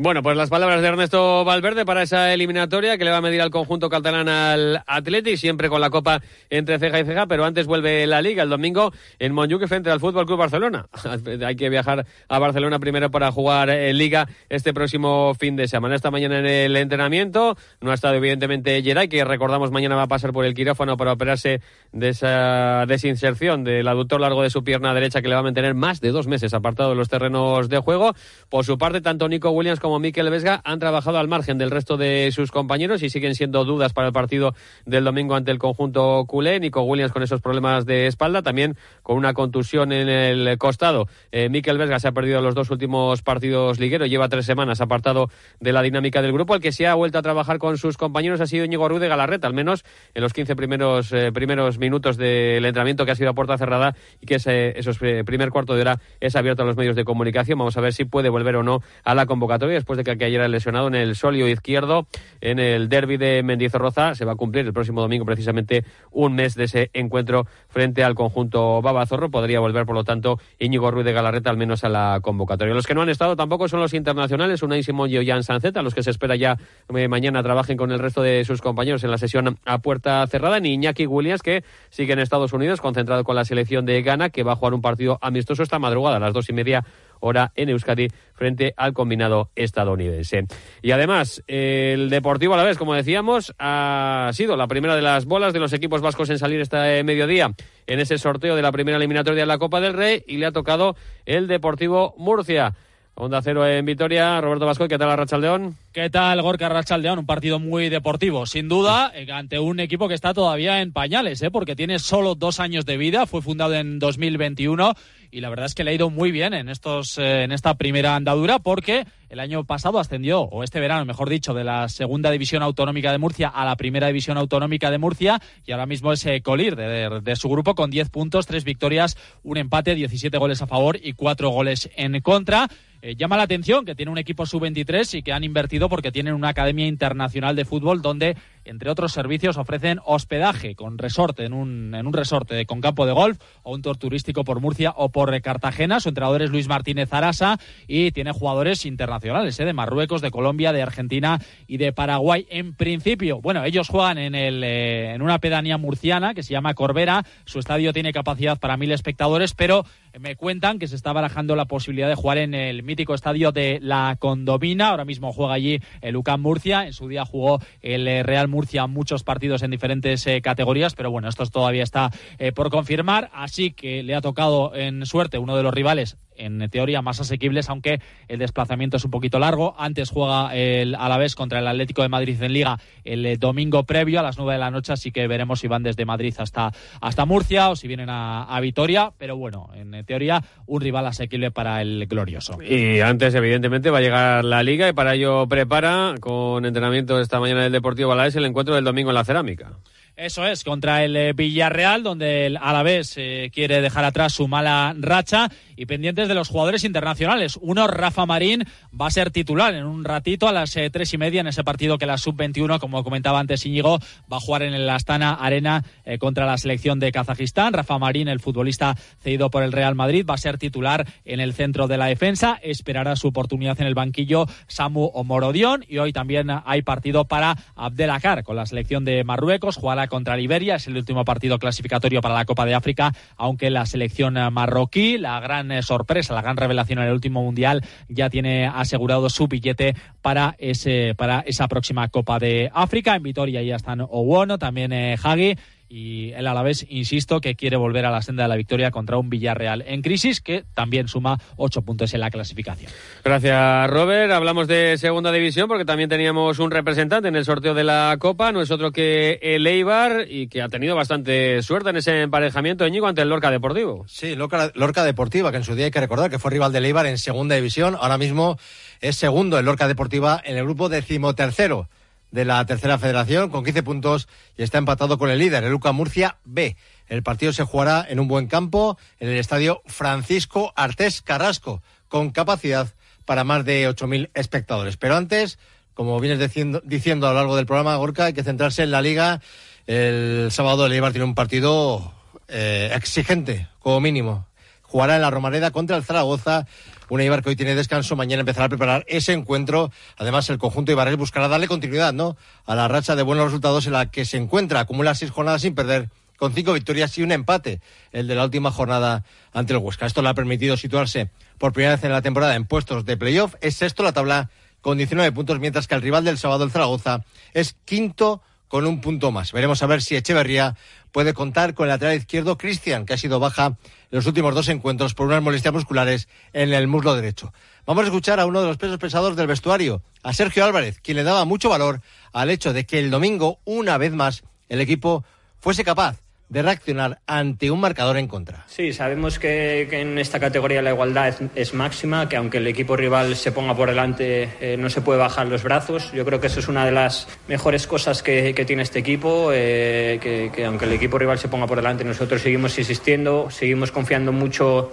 Bueno, 0.00 0.22
pues 0.22 0.36
las 0.36 0.48
palabras 0.48 0.80
de 0.80 0.86
Ernesto 0.86 1.44
Valverde 1.44 1.84
para 1.84 2.04
esa 2.04 2.32
eliminatoria 2.32 2.96
que 2.96 3.04
le 3.04 3.10
va 3.10 3.16
a 3.16 3.20
medir 3.20 3.42
al 3.42 3.50
conjunto 3.50 3.88
catalán 3.88 4.28
al 4.28 4.80
Atleti, 4.86 5.36
siempre 5.36 5.68
con 5.68 5.80
la 5.80 5.90
copa 5.90 6.22
entre 6.50 6.78
ceja 6.78 7.00
y 7.00 7.04
ceja, 7.04 7.26
pero 7.26 7.44
antes 7.44 7.66
vuelve 7.66 8.06
la 8.06 8.22
Liga 8.22 8.44
el 8.44 8.48
domingo 8.48 8.92
en 9.18 9.34
Montjuic 9.34 9.66
frente 9.66 9.90
al 9.90 9.98
Fútbol 9.98 10.24
Club 10.24 10.38
Barcelona. 10.38 10.86
Hay 11.44 11.56
que 11.56 11.68
viajar 11.68 12.06
a 12.28 12.38
Barcelona 12.38 12.78
primero 12.78 13.10
para 13.10 13.32
jugar 13.32 13.70
en 13.70 13.98
Liga 13.98 14.28
este 14.48 14.72
próximo 14.72 15.34
fin 15.34 15.56
de 15.56 15.66
semana. 15.66 15.96
Esta 15.96 16.12
mañana 16.12 16.38
en 16.38 16.46
el 16.46 16.76
entrenamiento 16.76 17.56
no 17.80 17.90
ha 17.90 17.94
estado 17.94 18.14
evidentemente 18.14 18.80
Geray, 18.84 19.08
que 19.08 19.24
recordamos 19.24 19.72
mañana 19.72 19.96
va 19.96 20.04
a 20.04 20.06
pasar 20.08 20.32
por 20.32 20.44
el 20.44 20.54
quirófano 20.54 20.96
para 20.96 21.14
operarse 21.14 21.60
de 21.90 22.10
esa 22.10 22.86
desinserción 22.86 23.64
del 23.64 23.88
aductor 23.88 24.20
largo 24.20 24.44
de 24.44 24.50
su 24.50 24.62
pierna 24.62 24.94
derecha 24.94 25.22
que 25.22 25.26
le 25.26 25.34
va 25.34 25.40
a 25.40 25.42
mantener 25.42 25.74
más 25.74 26.00
de 26.00 26.12
dos 26.12 26.28
meses 26.28 26.54
apartado 26.54 26.90
de 26.90 26.94
los 26.94 27.08
terrenos 27.08 27.68
de 27.68 27.78
juego. 27.78 28.14
Por 28.48 28.64
su 28.64 28.78
parte, 28.78 29.00
tanto 29.00 29.28
Nico 29.28 29.50
Williams 29.50 29.80
como 29.80 29.87
como 29.88 30.00
Miquel 30.00 30.28
Vesga 30.28 30.60
han 30.64 30.80
trabajado 30.80 31.16
al 31.16 31.28
margen 31.28 31.56
del 31.56 31.70
resto 31.70 31.96
de 31.96 32.28
sus 32.30 32.50
compañeros 32.50 33.02
y 33.02 33.08
siguen 33.08 33.34
siendo 33.34 33.64
dudas 33.64 33.94
para 33.94 34.08
el 34.08 34.12
partido 34.12 34.54
del 34.84 35.02
domingo 35.02 35.34
ante 35.34 35.50
el 35.50 35.58
conjunto 35.58 36.26
culé. 36.26 36.60
Nico 36.60 36.82
Williams 36.82 37.10
con 37.10 37.22
esos 37.22 37.40
problemas 37.40 37.86
de 37.86 38.06
espalda, 38.06 38.42
también 38.42 38.76
con 39.02 39.16
una 39.16 39.32
contusión 39.32 39.90
en 39.92 40.10
el 40.10 40.58
costado. 40.58 41.08
Eh, 41.32 41.48
Miquel 41.48 41.78
Vesga 41.78 42.00
se 42.00 42.08
ha 42.08 42.12
perdido 42.12 42.42
los 42.42 42.54
dos 42.54 42.68
últimos 42.68 43.22
partidos 43.22 43.80
ligueros, 43.80 44.10
lleva 44.10 44.28
tres 44.28 44.44
semanas 44.44 44.82
apartado 44.82 45.30
de 45.58 45.72
la 45.72 45.80
dinámica 45.80 46.20
del 46.20 46.34
grupo. 46.34 46.54
El 46.54 46.60
que 46.60 46.70
se 46.70 46.86
ha 46.86 46.94
vuelto 46.94 47.16
a 47.16 47.22
trabajar 47.22 47.56
con 47.56 47.78
sus 47.78 47.96
compañeros 47.96 48.42
ha 48.42 48.46
sido 48.46 48.66
Íñigo 48.66 48.90
Ruiz 48.90 49.00
de 49.00 49.08
Galarreta, 49.08 49.46
al 49.46 49.54
menos 49.54 49.86
en 50.12 50.20
los 50.20 50.34
15 50.34 50.54
primeros, 50.54 51.12
eh, 51.12 51.32
primeros 51.32 51.78
minutos 51.78 52.18
del 52.18 52.62
entrenamiento 52.62 53.06
que 53.06 53.12
ha 53.12 53.16
sido 53.16 53.30
a 53.30 53.32
puerta 53.32 53.56
cerrada 53.56 53.94
y 54.20 54.26
que 54.26 54.34
ese, 54.34 54.78
esos 54.78 54.98
eh, 55.00 55.24
primer 55.24 55.48
cuarto 55.48 55.74
de 55.74 55.80
hora 55.80 55.98
es 56.20 56.36
abierto 56.36 56.62
a 56.62 56.66
los 56.66 56.76
medios 56.76 56.94
de 56.94 57.04
comunicación. 57.04 57.58
Vamos 57.58 57.78
a 57.78 57.80
ver 57.80 57.94
si 57.94 58.04
puede 58.04 58.28
volver 58.28 58.56
o 58.56 58.62
no 58.62 58.82
a 59.02 59.14
la 59.14 59.24
convocatoria 59.24 59.77
después 59.78 59.96
de 59.96 60.04
que 60.04 60.24
haya 60.24 60.48
lesionado 60.48 60.88
en 60.88 60.94
el 60.94 61.16
solio 61.16 61.48
izquierdo 61.48 62.06
en 62.40 62.58
el 62.58 62.88
derby 62.88 63.16
de 63.16 63.42
Mendizorroza. 63.42 64.14
Se 64.14 64.24
va 64.24 64.32
a 64.32 64.36
cumplir 64.36 64.66
el 64.66 64.72
próximo 64.72 65.00
domingo 65.00 65.24
precisamente 65.24 65.84
un 66.10 66.34
mes 66.34 66.54
de 66.54 66.64
ese 66.64 66.90
encuentro 66.92 67.46
frente 67.68 68.04
al 68.04 68.14
conjunto 68.14 68.82
Babazorro. 68.82 69.30
Podría 69.30 69.60
volver, 69.60 69.86
por 69.86 69.94
lo 69.94 70.04
tanto, 70.04 70.38
Íñigo 70.58 70.90
Ruiz 70.90 71.04
de 71.04 71.12
Galarreta 71.12 71.50
al 71.50 71.56
menos 71.56 71.84
a 71.84 71.88
la 71.88 72.20
convocatoria. 72.22 72.74
Los 72.74 72.86
que 72.86 72.94
no 72.94 73.02
han 73.02 73.08
estado 73.08 73.36
tampoco 73.36 73.68
son 73.68 73.80
los 73.80 73.94
internacionales, 73.94 74.62
Unai 74.62 74.82
Simón 74.82 75.10
y 75.10 75.26
Jan 75.26 75.42
Sanceta, 75.42 75.82
los 75.82 75.94
que 75.94 76.02
se 76.02 76.10
espera 76.10 76.36
ya 76.36 76.58
eh, 76.94 77.08
mañana 77.08 77.42
trabajen 77.42 77.76
con 77.76 77.92
el 77.92 77.98
resto 77.98 78.22
de 78.22 78.44
sus 78.44 78.60
compañeros 78.60 79.04
en 79.04 79.10
la 79.10 79.18
sesión 79.18 79.58
a 79.64 79.78
puerta 79.78 80.26
cerrada, 80.26 80.60
ni 80.60 80.74
Iñaki 80.74 81.06
Williams, 81.06 81.42
que 81.42 81.64
sigue 81.90 82.12
en 82.12 82.18
Estados 82.18 82.52
Unidos, 82.52 82.80
concentrado 82.80 83.24
con 83.24 83.36
la 83.36 83.44
selección 83.44 83.86
de 83.86 84.02
Ghana, 84.02 84.30
que 84.30 84.42
va 84.42 84.52
a 84.52 84.56
jugar 84.56 84.74
un 84.74 84.82
partido 84.82 85.18
amistoso 85.20 85.62
esta 85.62 85.78
madrugada 85.78 86.16
a 86.16 86.20
las 86.20 86.32
dos 86.32 86.48
y 86.48 86.52
media 86.52 86.84
hora 87.20 87.52
en 87.54 87.68
Euskadi 87.68 88.08
frente 88.34 88.74
al 88.76 88.92
combinado 88.92 89.50
estadounidense. 89.56 90.46
Y 90.82 90.92
además, 90.92 91.42
el 91.46 92.10
Deportivo 92.10 92.54
a 92.54 92.56
la 92.56 92.64
vez, 92.64 92.78
como 92.78 92.94
decíamos, 92.94 93.54
ha 93.58 94.30
sido 94.32 94.56
la 94.56 94.68
primera 94.68 94.96
de 94.96 95.02
las 95.02 95.24
bolas 95.24 95.52
de 95.52 95.58
los 95.58 95.72
equipos 95.72 96.00
vascos 96.00 96.30
en 96.30 96.38
salir 96.38 96.60
este 96.60 97.02
mediodía 97.04 97.52
en 97.86 98.00
ese 98.00 98.18
sorteo 98.18 98.54
de 98.54 98.62
la 98.62 98.72
primera 98.72 98.96
eliminatoria 98.98 99.42
de 99.42 99.46
la 99.46 99.58
Copa 99.58 99.80
del 99.80 99.94
Rey 99.94 100.22
y 100.26 100.36
le 100.36 100.46
ha 100.46 100.52
tocado 100.52 100.96
el 101.26 101.46
Deportivo 101.46 102.14
Murcia. 102.18 102.74
Onda 103.20 103.42
Cero 103.42 103.66
en 103.66 103.84
Vitoria. 103.84 104.40
Roberto 104.40 104.64
Vasco, 104.64 104.86
¿qué 104.86 104.96
tal 104.96 105.16
Rachaldeón? 105.16 105.76
¿Qué 105.92 106.08
tal 106.08 106.40
Gorka 106.40 106.68
Rachaldeón? 106.68 107.18
Un 107.18 107.26
partido 107.26 107.58
muy 107.58 107.88
deportivo, 107.88 108.46
sin 108.46 108.68
duda, 108.68 109.10
eh, 109.12 109.26
ante 109.32 109.58
un 109.58 109.80
equipo 109.80 110.06
que 110.06 110.14
está 110.14 110.32
todavía 110.32 110.80
en 110.80 110.92
pañales, 110.92 111.42
¿eh? 111.42 111.50
porque 111.50 111.74
tiene 111.74 111.98
solo 111.98 112.36
dos 112.36 112.60
años 112.60 112.86
de 112.86 112.96
vida, 112.96 113.26
fue 113.26 113.42
fundado 113.42 113.74
en 113.74 113.98
2021 113.98 114.94
y 115.30 115.40
la 115.40 115.48
verdad 115.48 115.66
es 115.66 115.74
que 115.74 115.84
le 115.84 115.90
ha 115.90 115.94
ido 115.94 116.10
muy 116.10 116.30
bien 116.30 116.54
en, 116.54 116.68
estos, 116.68 117.18
eh, 117.18 117.44
en 117.44 117.52
esta 117.52 117.74
primera 117.74 118.16
andadura 118.16 118.58
porque 118.58 119.06
el 119.28 119.40
año 119.40 119.64
pasado 119.64 119.98
ascendió, 119.98 120.40
o 120.40 120.64
este 120.64 120.80
verano, 120.80 121.04
mejor 121.04 121.28
dicho, 121.28 121.54
de 121.54 121.64
la 121.64 121.88
segunda 121.88 122.30
división 122.30 122.62
autonómica 122.62 123.12
de 123.12 123.18
Murcia 123.18 123.48
a 123.48 123.64
la 123.64 123.76
primera 123.76 124.06
división 124.06 124.38
autonómica 124.38 124.90
de 124.90 124.98
Murcia 124.98 125.40
y 125.66 125.72
ahora 125.72 125.86
mismo 125.86 126.12
es 126.12 126.26
colir 126.42 126.76
de, 126.76 127.20
de, 127.20 127.36
su 127.36 127.48
grupo 127.48 127.74
con 127.74 127.90
10 127.90 128.08
puntos, 128.10 128.46
3 128.46 128.64
victorias, 128.64 129.16
un 129.42 129.58
empate, 129.58 129.94
17 129.94 130.36
goles 130.38 130.62
a 130.62 130.66
favor 130.66 130.98
y 131.02 131.12
4 131.12 131.50
goles 131.50 131.90
en 131.96 132.20
contra. 132.20 132.68
Eh, 133.00 133.14
llama 133.14 133.36
la 133.36 133.44
atención 133.44 133.84
que 133.84 133.94
tiene 133.94 134.10
un 134.10 134.18
equipo 134.18 134.44
sub-23 134.44 135.18
y 135.18 135.22
que 135.22 135.32
han 135.32 135.44
invertido 135.44 135.88
porque 135.88 136.10
tienen 136.10 136.34
una 136.34 136.48
academia 136.48 136.86
internacional 136.86 137.54
de 137.54 137.64
fútbol 137.64 138.02
donde, 138.02 138.36
entre 138.68 138.90
otros 138.90 139.12
servicios, 139.12 139.56
ofrecen 139.56 139.98
hospedaje 140.04 140.74
con 140.74 140.98
resorte 140.98 141.44
en 141.44 141.52
un, 141.52 141.94
en 141.94 142.06
un 142.06 142.12
resorte 142.12 142.66
con 142.66 142.80
campo 142.80 143.06
de 143.06 143.12
golf 143.12 143.38
o 143.62 143.74
un 143.74 143.82
tour 143.82 143.96
turístico 143.96 144.44
por 144.44 144.60
Murcia 144.60 144.92
o 144.96 145.08
por 145.08 145.38
Cartagena. 145.40 146.00
Su 146.00 146.10
entrenador 146.10 146.42
es 146.42 146.50
Luis 146.50 146.68
Martínez 146.68 147.12
Arasa 147.12 147.58
y 147.86 148.12
tiene 148.12 148.32
jugadores 148.32 148.84
internacionales 148.86 149.58
¿eh? 149.58 149.64
de 149.64 149.72
Marruecos, 149.72 150.20
de 150.20 150.30
Colombia, 150.30 150.72
de 150.72 150.82
Argentina 150.82 151.40
y 151.66 151.78
de 151.78 151.92
Paraguay. 151.92 152.46
En 152.50 152.74
principio, 152.74 153.40
bueno, 153.40 153.64
ellos 153.64 153.88
juegan 153.88 154.18
en, 154.18 154.34
el, 154.34 154.62
eh, 154.62 155.14
en 155.14 155.22
una 155.22 155.38
pedanía 155.38 155.78
murciana 155.78 156.34
que 156.34 156.42
se 156.42 156.52
llama 156.52 156.74
Corbera. 156.74 157.24
Su 157.44 157.58
estadio 157.58 157.92
tiene 157.92 158.12
capacidad 158.12 158.58
para 158.58 158.76
mil 158.76 158.92
espectadores, 158.92 159.54
pero 159.54 159.84
me 160.20 160.36
cuentan 160.36 160.78
que 160.78 160.88
se 160.88 160.96
está 160.96 161.12
barajando 161.12 161.56
la 161.56 161.66
posibilidad 161.66 162.08
de 162.08 162.14
jugar 162.14 162.38
en 162.38 162.54
el 162.54 162.82
mítico 162.82 163.14
estadio 163.14 163.52
de 163.52 163.78
la 163.80 164.16
Condomina. 164.18 164.88
Ahora 164.88 165.04
mismo 165.04 165.32
juega 165.32 165.54
allí 165.54 165.80
el 166.02 166.16
UCAM 166.16 166.40
Murcia. 166.40 166.86
En 166.86 166.92
su 166.92 167.08
día 167.08 167.24
jugó 167.24 167.60
el 167.80 168.06
eh, 168.06 168.22
Real 168.22 168.48
Murcia 168.48 168.57
muchos 168.86 169.22
partidos 169.24 169.62
en 169.62 169.70
diferentes 169.70 170.26
eh, 170.26 170.40
categorías, 170.40 170.94
pero 170.94 171.10
bueno, 171.10 171.28
esto 171.28 171.46
todavía 171.46 171.82
está 171.82 172.10
eh, 172.38 172.52
por 172.52 172.70
confirmar. 172.70 173.30
Así 173.32 173.72
que 173.72 174.02
le 174.02 174.14
ha 174.14 174.20
tocado 174.20 174.74
en 174.74 175.06
suerte 175.06 175.38
uno 175.38 175.56
de 175.56 175.62
los 175.62 175.74
rivales 175.74 176.16
en 176.38 176.68
teoría 176.70 177.02
más 177.02 177.20
asequibles, 177.20 177.68
aunque 177.68 178.00
el 178.28 178.38
desplazamiento 178.38 178.96
es 178.96 179.04
un 179.04 179.10
poquito 179.10 179.38
largo. 179.38 179.74
Antes 179.78 180.10
juega 180.10 180.54
el 180.54 180.94
Alavés 180.94 181.34
contra 181.34 181.58
el 181.58 181.66
Atlético 181.66 182.02
de 182.02 182.08
Madrid 182.08 182.42
en 182.42 182.52
Liga 182.52 182.78
el 183.04 183.26
eh, 183.26 183.36
domingo 183.36 183.84
previo 183.84 184.20
a 184.20 184.22
las 184.22 184.38
9 184.38 184.52
de 184.52 184.58
la 184.58 184.70
noche, 184.70 184.92
así 184.92 185.10
que 185.10 185.26
veremos 185.26 185.60
si 185.60 185.68
van 185.68 185.82
desde 185.82 186.04
Madrid 186.04 186.34
hasta, 186.38 186.72
hasta 187.00 187.24
Murcia 187.24 187.70
o 187.70 187.76
si 187.76 187.88
vienen 187.88 188.10
a, 188.10 188.44
a 188.44 188.60
Vitoria, 188.60 189.12
pero 189.18 189.36
bueno, 189.36 189.70
en 189.74 190.04
teoría 190.04 190.42
un 190.66 190.80
rival 190.80 191.06
asequible 191.06 191.50
para 191.50 191.82
el 191.82 192.06
glorioso. 192.06 192.58
Y 192.62 193.00
antes, 193.00 193.34
evidentemente, 193.34 193.90
va 193.90 193.98
a 193.98 194.02
llegar 194.02 194.44
la 194.44 194.62
Liga 194.62 194.88
y 194.88 194.92
para 194.92 195.14
ello 195.14 195.46
prepara 195.48 196.14
con 196.20 196.64
entrenamiento 196.64 197.20
esta 197.20 197.40
mañana 197.40 197.62
del 197.62 197.72
Deportivo 197.72 198.12
Alavés 198.12 198.36
el 198.36 198.44
encuentro 198.44 198.74
del 198.74 198.84
domingo 198.84 199.10
en 199.10 199.14
la 199.14 199.24
Cerámica. 199.24 199.72
Eso 200.18 200.44
es, 200.44 200.64
contra 200.64 201.04
el 201.04 201.16
eh, 201.16 201.32
Villarreal, 201.32 202.02
donde 202.02 202.46
el 202.46 202.56
Alavés 202.56 203.14
eh, 203.16 203.52
quiere 203.54 203.80
dejar 203.80 204.04
atrás 204.04 204.32
su 204.32 204.48
mala 204.48 204.92
racha 204.98 205.48
y 205.78 205.86
pendientes 205.86 206.28
de 206.28 206.34
los 206.34 206.48
jugadores 206.48 206.84
internacionales. 206.84 207.58
Uno, 207.60 207.86
Rafa 207.86 208.26
Marín, 208.26 208.64
va 208.98 209.06
a 209.06 209.10
ser 209.10 209.30
titular 209.30 209.74
en 209.74 209.86
un 209.86 210.04
ratito 210.04 210.48
a 210.48 210.52
las 210.52 210.76
eh, 210.76 210.90
tres 210.90 211.14
y 211.14 211.18
media 211.18 211.40
en 211.40 211.46
ese 211.46 211.62
partido 211.64 211.98
que 211.98 212.06
la 212.06 212.18
Sub-21, 212.18 212.80
como 212.80 213.04
comentaba 213.04 213.38
antes 213.38 213.64
Íñigo, 213.64 213.98
va 214.30 214.36
a 214.38 214.40
jugar 214.40 214.62
en 214.62 214.74
el 214.74 214.88
Astana 214.90 215.34
Arena 215.34 215.84
contra 216.18 216.46
la 216.46 216.58
selección 216.58 216.98
de 216.98 217.12
Kazajistán. 217.12 217.72
Rafa 217.72 217.98
Marín, 217.98 218.28
el 218.28 218.40
futbolista 218.40 218.96
cedido 219.22 219.50
por 219.50 219.62
el 219.62 219.72
Real 219.72 219.94
Madrid, 219.94 220.26
va 220.28 220.34
a 220.34 220.38
ser 220.38 220.58
titular 220.58 221.06
en 221.24 221.40
el 221.40 221.54
centro 221.54 221.86
de 221.86 221.96
la 221.96 222.06
defensa. 222.06 222.58
Esperará 222.62 223.16
su 223.16 223.28
oportunidad 223.28 223.80
en 223.80 223.86
el 223.86 223.94
banquillo 223.94 224.46
Samu 224.66 225.10
Omorodión 225.14 225.84
y 225.88 225.98
hoy 225.98 226.12
también 226.12 226.48
hay 226.64 226.82
partido 226.82 227.26
para 227.26 227.56
Abdelakar 227.76 228.42
con 228.42 228.56
la 228.56 228.66
selección 228.66 229.04
de 229.04 229.22
Marruecos. 229.24 229.76
Jugará 229.76 230.08
contra 230.08 230.36
Liberia. 230.36 230.76
Es 230.76 230.86
el 230.86 230.96
último 230.96 231.24
partido 231.24 231.58
clasificatorio 231.58 232.20
para 232.20 232.34
la 232.34 232.44
Copa 232.44 232.66
de 232.66 232.74
África, 232.74 233.12
aunque 233.36 233.70
la 233.70 233.86
selección 233.86 234.34
marroquí, 234.52 235.18
la 235.18 235.40
gran 235.40 235.67
eh, 235.72 235.82
sorpresa, 235.82 236.34
la 236.34 236.42
gran 236.42 236.56
revelación 236.56 236.98
en 236.98 237.06
el 237.06 237.12
último 237.12 237.42
mundial, 237.42 237.84
ya 238.08 238.30
tiene 238.30 238.66
asegurado 238.66 239.28
su 239.30 239.48
billete 239.48 239.94
para 240.22 240.54
ese 240.58 241.14
para 241.16 241.40
esa 241.40 241.68
próxima 241.68 242.08
Copa 242.08 242.38
de 242.38 242.70
África. 242.72 243.14
En 243.14 243.22
Vitoria 243.22 243.62
ya 243.62 243.76
están 243.76 244.00
Owono, 244.00 244.58
también 244.58 244.92
eh, 244.92 245.16
Hagi 245.22 245.56
y 245.88 246.32
el 246.32 246.46
Alavés, 246.46 246.86
insisto, 246.88 247.40
que 247.40 247.54
quiere 247.54 247.76
volver 247.76 248.04
a 248.04 248.10
la 248.10 248.22
senda 248.22 248.42
de 248.42 248.48
la 248.48 248.56
victoria 248.56 248.90
contra 248.90 249.16
un 249.16 249.30
Villarreal 249.30 249.84
en 249.86 250.02
crisis 250.02 250.40
que 250.40 250.64
también 250.74 251.08
suma 251.08 251.38
ocho 251.56 251.82
puntos 251.82 252.12
en 252.14 252.20
la 252.20 252.30
clasificación. 252.30 252.90
Gracias, 253.24 253.90
Robert. 253.90 254.32
Hablamos 254.32 254.68
de 254.68 254.96
segunda 254.98 255.32
división 255.32 255.68
porque 255.68 255.84
también 255.84 256.08
teníamos 256.08 256.58
un 256.58 256.70
representante 256.70 257.28
en 257.28 257.36
el 257.36 257.44
sorteo 257.44 257.74
de 257.74 257.84
la 257.84 258.16
Copa, 258.18 258.52
no 258.52 258.60
es 258.60 258.70
otro 258.70 258.92
que 258.92 259.38
el 259.42 259.66
Eibar 259.66 260.26
y 260.28 260.48
que 260.48 260.62
ha 260.62 260.68
tenido 260.68 260.94
bastante 260.94 261.62
suerte 261.62 261.90
en 261.90 261.96
ese 261.96 262.22
emparejamiento 262.22 262.86
Ñigo 262.88 263.06
ante 263.06 263.22
el 263.22 263.28
Lorca 263.28 263.50
Deportivo. 263.50 264.04
Sí, 264.08 264.36
Lorca, 264.36 264.70
Lorca 264.74 265.04
Deportiva, 265.04 265.50
que 265.50 265.58
en 265.58 265.64
su 265.64 265.74
día 265.74 265.86
hay 265.86 265.90
que 265.90 266.00
recordar 266.00 266.30
que 266.30 266.38
fue 266.38 266.50
rival 266.50 266.72
del 266.72 266.84
Eibar 266.84 267.06
en 267.06 267.18
segunda 267.18 267.54
división, 267.54 267.96
ahora 267.98 268.18
mismo 268.18 268.58
es 269.00 269.16
segundo 269.16 269.58
el 269.58 269.64
Lorca 269.64 269.88
Deportiva 269.88 270.40
en 270.44 270.56
el 270.56 270.64
grupo 270.64 270.88
decimotercero 270.88 271.88
de 272.30 272.44
la 272.44 272.64
tercera 272.66 272.98
federación 272.98 273.50
con 273.50 273.64
15 273.64 273.82
puntos 273.82 274.28
y 274.56 274.62
está 274.62 274.78
empatado 274.78 275.18
con 275.18 275.30
el 275.30 275.38
líder, 275.38 275.64
el 275.64 275.70
Luca 275.70 275.92
Murcia 275.92 276.38
B. 276.44 276.76
El 277.06 277.22
partido 277.22 277.52
se 277.52 277.64
jugará 277.64 278.04
en 278.08 278.20
un 278.20 278.28
buen 278.28 278.46
campo 278.46 278.98
en 279.18 279.30
el 279.30 279.38
estadio 279.38 279.82
Francisco 279.86 280.72
Artés 280.76 281.22
Carrasco, 281.22 281.82
con 282.08 282.30
capacidad 282.30 282.94
para 283.24 283.44
más 283.44 283.64
de 283.64 283.88
8.000 283.88 284.30
espectadores. 284.34 284.96
Pero 284.96 285.16
antes, 285.16 285.58
como 285.94 286.20
vienes 286.20 286.38
diciendo, 286.38 286.82
diciendo 286.84 287.26
a 287.26 287.30
lo 287.30 287.36
largo 287.36 287.56
del 287.56 287.66
programa, 287.66 287.96
Gorka, 287.96 288.26
hay 288.26 288.32
que 288.32 288.44
centrarse 288.44 288.82
en 288.82 288.90
la 288.90 289.02
liga. 289.02 289.40
El 289.86 290.48
sábado 290.50 290.86
el 290.86 290.92
Eibar 290.92 291.12
tiene 291.12 291.24
un 291.24 291.34
partido 291.34 292.12
eh, 292.48 292.90
exigente, 292.94 293.68
como 293.80 294.00
mínimo. 294.00 294.46
Jugará 294.82 295.16
en 295.16 295.22
la 295.22 295.30
Romareda 295.30 295.70
contra 295.70 295.96
el 295.96 296.04
Zaragoza 296.04 296.66
un 297.08 297.20
Eibar 297.20 297.42
que 297.42 297.50
hoy 297.50 297.56
tiene 297.56 297.74
descanso, 297.74 298.16
mañana 298.16 298.40
empezará 298.40 298.66
a 298.66 298.68
preparar 298.68 299.04
ese 299.08 299.32
encuentro. 299.32 299.90
Además, 300.16 300.48
el 300.50 300.58
conjunto 300.58 300.92
Ibarrel 300.92 301.16
buscará 301.16 301.48
darle 301.48 301.68
continuidad, 301.68 302.12
¿no? 302.12 302.36
A 302.66 302.74
la 302.74 302.88
racha 302.88 303.16
de 303.16 303.22
buenos 303.22 303.46
resultados 303.46 303.86
en 303.86 303.92
la 303.92 304.10
que 304.10 304.24
se 304.24 304.36
encuentra. 304.36 304.80
Acumula 304.80 305.14
seis 305.14 305.30
jornadas 305.30 305.62
sin 305.62 305.74
perder, 305.74 306.10
con 306.36 306.52
cinco 306.52 306.72
victorias 306.72 307.16
y 307.18 307.22
un 307.22 307.32
empate, 307.32 307.80
el 308.12 308.28
de 308.28 308.34
la 308.34 308.44
última 308.44 308.70
jornada 308.70 309.24
ante 309.52 309.72
el 309.72 309.78
Huesca. 309.78 310.06
Esto 310.06 310.22
le 310.22 310.28
ha 310.28 310.34
permitido 310.34 310.76
situarse 310.76 311.30
por 311.58 311.72
primera 311.72 311.96
vez 311.96 312.04
en 312.04 312.12
la 312.12 312.22
temporada 312.22 312.54
en 312.54 312.64
puestos 312.64 313.04
de 313.04 313.16
playoff. 313.16 313.54
Es 313.60 313.76
sexto 313.76 314.02
la 314.02 314.12
tabla 314.12 314.50
con 314.80 314.96
19 314.96 315.32
puntos, 315.32 315.58
mientras 315.58 315.88
que 315.88 315.94
el 315.94 316.02
rival 316.02 316.24
del 316.24 316.38
sábado, 316.38 316.64
el 316.64 316.70
Zaragoza, 316.70 317.24
es 317.54 317.76
quinto 317.84 318.42
con 318.68 318.86
un 318.86 319.00
punto 319.00 319.32
más. 319.32 319.52
Veremos 319.52 319.82
a 319.82 319.86
ver 319.86 320.02
si 320.02 320.16
Echeverría 320.16 320.76
puede 321.10 321.34
contar 321.34 321.74
con 321.74 321.86
el 321.86 321.90
lateral 321.90 322.16
izquierdo 322.16 322.58
Cristian, 322.58 323.06
que 323.06 323.14
ha 323.14 323.18
sido 323.18 323.40
baja 323.40 323.66
en 323.66 323.76
los 324.10 324.26
últimos 324.26 324.54
dos 324.54 324.68
encuentros 324.68 325.14
por 325.14 325.26
unas 325.26 325.42
molestias 325.42 325.74
musculares 325.74 326.28
en 326.52 326.72
el 326.72 326.86
muslo 326.86 327.14
derecho. 327.14 327.52
Vamos 327.86 328.04
a 328.04 328.06
escuchar 328.08 328.40
a 328.40 328.46
uno 328.46 328.60
de 328.60 328.68
los 328.68 328.76
pesos 328.76 328.98
pesados 328.98 329.34
del 329.36 329.46
vestuario, 329.46 330.02
a 330.22 330.32
Sergio 330.32 330.64
Álvarez, 330.64 331.00
quien 331.00 331.16
le 331.16 331.24
daba 331.24 331.44
mucho 331.44 331.68
valor 331.68 332.02
al 332.32 332.50
hecho 332.50 332.72
de 332.72 332.86
que 332.86 332.98
el 332.98 333.10
domingo, 333.10 333.58
una 333.64 333.98
vez 333.98 334.12
más, 334.12 334.44
el 334.68 334.80
equipo 334.80 335.24
fuese 335.58 335.84
capaz 335.84 336.20
de 336.48 336.62
reaccionar 336.62 337.20
ante 337.26 337.70
un 337.70 337.80
marcador 337.80 338.16
en 338.16 338.26
contra. 338.26 338.64
Sí, 338.68 338.92
sabemos 338.92 339.38
que, 339.38 339.82
en 339.90 340.18
esta 340.18 340.40
categoría 340.40 340.82
la 340.82 340.90
igualdad 340.90 341.34
es, 341.54 341.74
máxima, 341.74 342.28
que 342.28 342.36
aunque 342.36 342.58
el 342.58 342.66
equipo 342.66 342.96
rival 342.96 343.36
se 343.36 343.52
ponga 343.52 343.76
por 343.76 343.88
delante 343.88 344.50
eh, 344.60 344.76
no 344.78 344.90
se 344.90 345.00
puede 345.00 345.18
bajar 345.18 345.46
los 345.46 345.62
brazos. 345.62 346.12
Yo 346.12 346.24
creo 346.24 346.40
que 346.40 346.46
eso 346.46 346.60
es 346.60 346.68
una 346.68 346.84
de 346.84 346.92
las 346.92 347.28
mejores 347.48 347.86
cosas 347.86 348.22
que, 348.22 348.54
tiene 348.66 348.82
este 348.82 348.98
equipo, 348.98 349.50
eh, 349.52 350.18
que, 350.20 350.64
aunque 350.64 350.84
el 350.84 350.92
equipo 350.92 351.18
rival 351.18 351.38
se 351.38 351.48
ponga 351.48 351.66
por 351.66 351.76
delante 351.76 352.04
nosotros 352.04 352.42
seguimos 352.42 352.78
insistiendo, 352.78 353.50
seguimos 353.50 353.92
confiando 353.92 354.32
mucho 354.32 354.90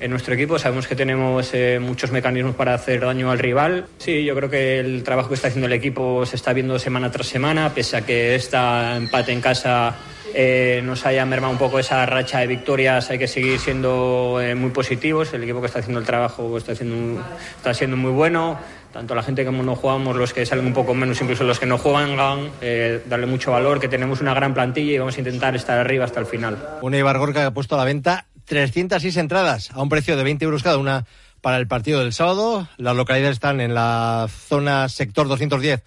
en 0.00 0.10
nuestro 0.10 0.34
equipo. 0.34 0.58
Sabemos 0.58 0.86
que 0.86 0.96
tenemos 0.96 1.50
eh, 1.54 1.78
muchos 1.80 2.10
mecanismos 2.10 2.54
para 2.54 2.74
hacer 2.74 3.00
daño 3.00 3.30
al 3.30 3.38
rival. 3.38 3.86
Sí, 3.98 4.24
yo 4.24 4.34
creo 4.34 4.50
que 4.50 4.80
el 4.80 5.02
trabajo 5.02 5.28
que 5.28 5.34
está 5.34 5.48
haciendo 5.48 5.66
el 5.66 5.72
equipo 5.72 6.26
se 6.26 6.36
está 6.36 6.52
viendo 6.52 6.78
semana 6.78 7.10
tras 7.10 7.26
semana, 7.26 7.72
pese 7.74 7.96
a 7.96 8.02
que 8.02 8.34
esta 8.34 8.96
empate 8.96 9.32
en 9.32 9.40
casa 9.40 9.96
eh, 10.34 10.80
nos 10.84 11.04
haya 11.04 11.24
mermado 11.26 11.52
un 11.52 11.58
poco 11.58 11.78
esa 11.78 12.04
racha 12.06 12.40
de 12.40 12.46
victorias, 12.46 13.10
hay 13.10 13.18
que 13.18 13.28
seguir 13.28 13.58
siendo 13.58 14.40
eh, 14.40 14.54
muy 14.54 14.70
positivos. 14.70 15.32
El 15.34 15.42
equipo 15.42 15.60
que 15.60 15.66
está 15.66 15.80
haciendo 15.80 16.00
el 16.00 16.06
trabajo 16.06 16.56
está, 16.56 16.72
haciendo, 16.72 17.22
está 17.56 17.74
siendo 17.74 17.96
muy 17.96 18.10
bueno. 18.10 18.58
Tanto 18.92 19.14
la 19.14 19.22
gente 19.22 19.42
que 19.42 19.50
no 19.50 19.74
jugamos, 19.74 20.16
los 20.16 20.34
que 20.34 20.44
salen 20.44 20.66
un 20.66 20.74
poco 20.74 20.92
menos, 20.92 21.20
incluso 21.22 21.44
los 21.44 21.58
que 21.58 21.64
no 21.64 21.78
juegan, 21.78 22.50
eh, 22.60 23.02
darle 23.06 23.24
mucho 23.24 23.50
valor, 23.50 23.80
que 23.80 23.88
tenemos 23.88 24.20
una 24.20 24.34
gran 24.34 24.52
plantilla 24.52 24.92
y 24.92 24.98
vamos 24.98 25.16
a 25.16 25.20
intentar 25.20 25.56
estar 25.56 25.78
arriba 25.78 26.04
hasta 26.04 26.20
el 26.20 26.26
final. 26.26 26.58
Una 26.82 26.98
Ibargorca 26.98 27.40
que 27.40 27.46
ha 27.46 27.50
puesto 27.54 27.74
a 27.74 27.78
la 27.78 27.84
venta 27.84 28.26
306 28.44 29.16
entradas 29.16 29.70
a 29.72 29.82
un 29.82 29.88
precio 29.88 30.16
de 30.16 30.24
20 30.24 30.44
euros 30.44 30.62
cada 30.62 30.78
una 30.78 31.06
para 31.40 31.58
el 31.58 31.66
partido 31.66 32.00
del 32.00 32.12
sábado. 32.12 32.68
Las 32.78 32.96
localidades 32.96 33.36
están 33.36 33.60
en 33.60 33.74
la 33.74 34.28
zona 34.28 34.88
sector 34.88 35.28
210 35.28 35.82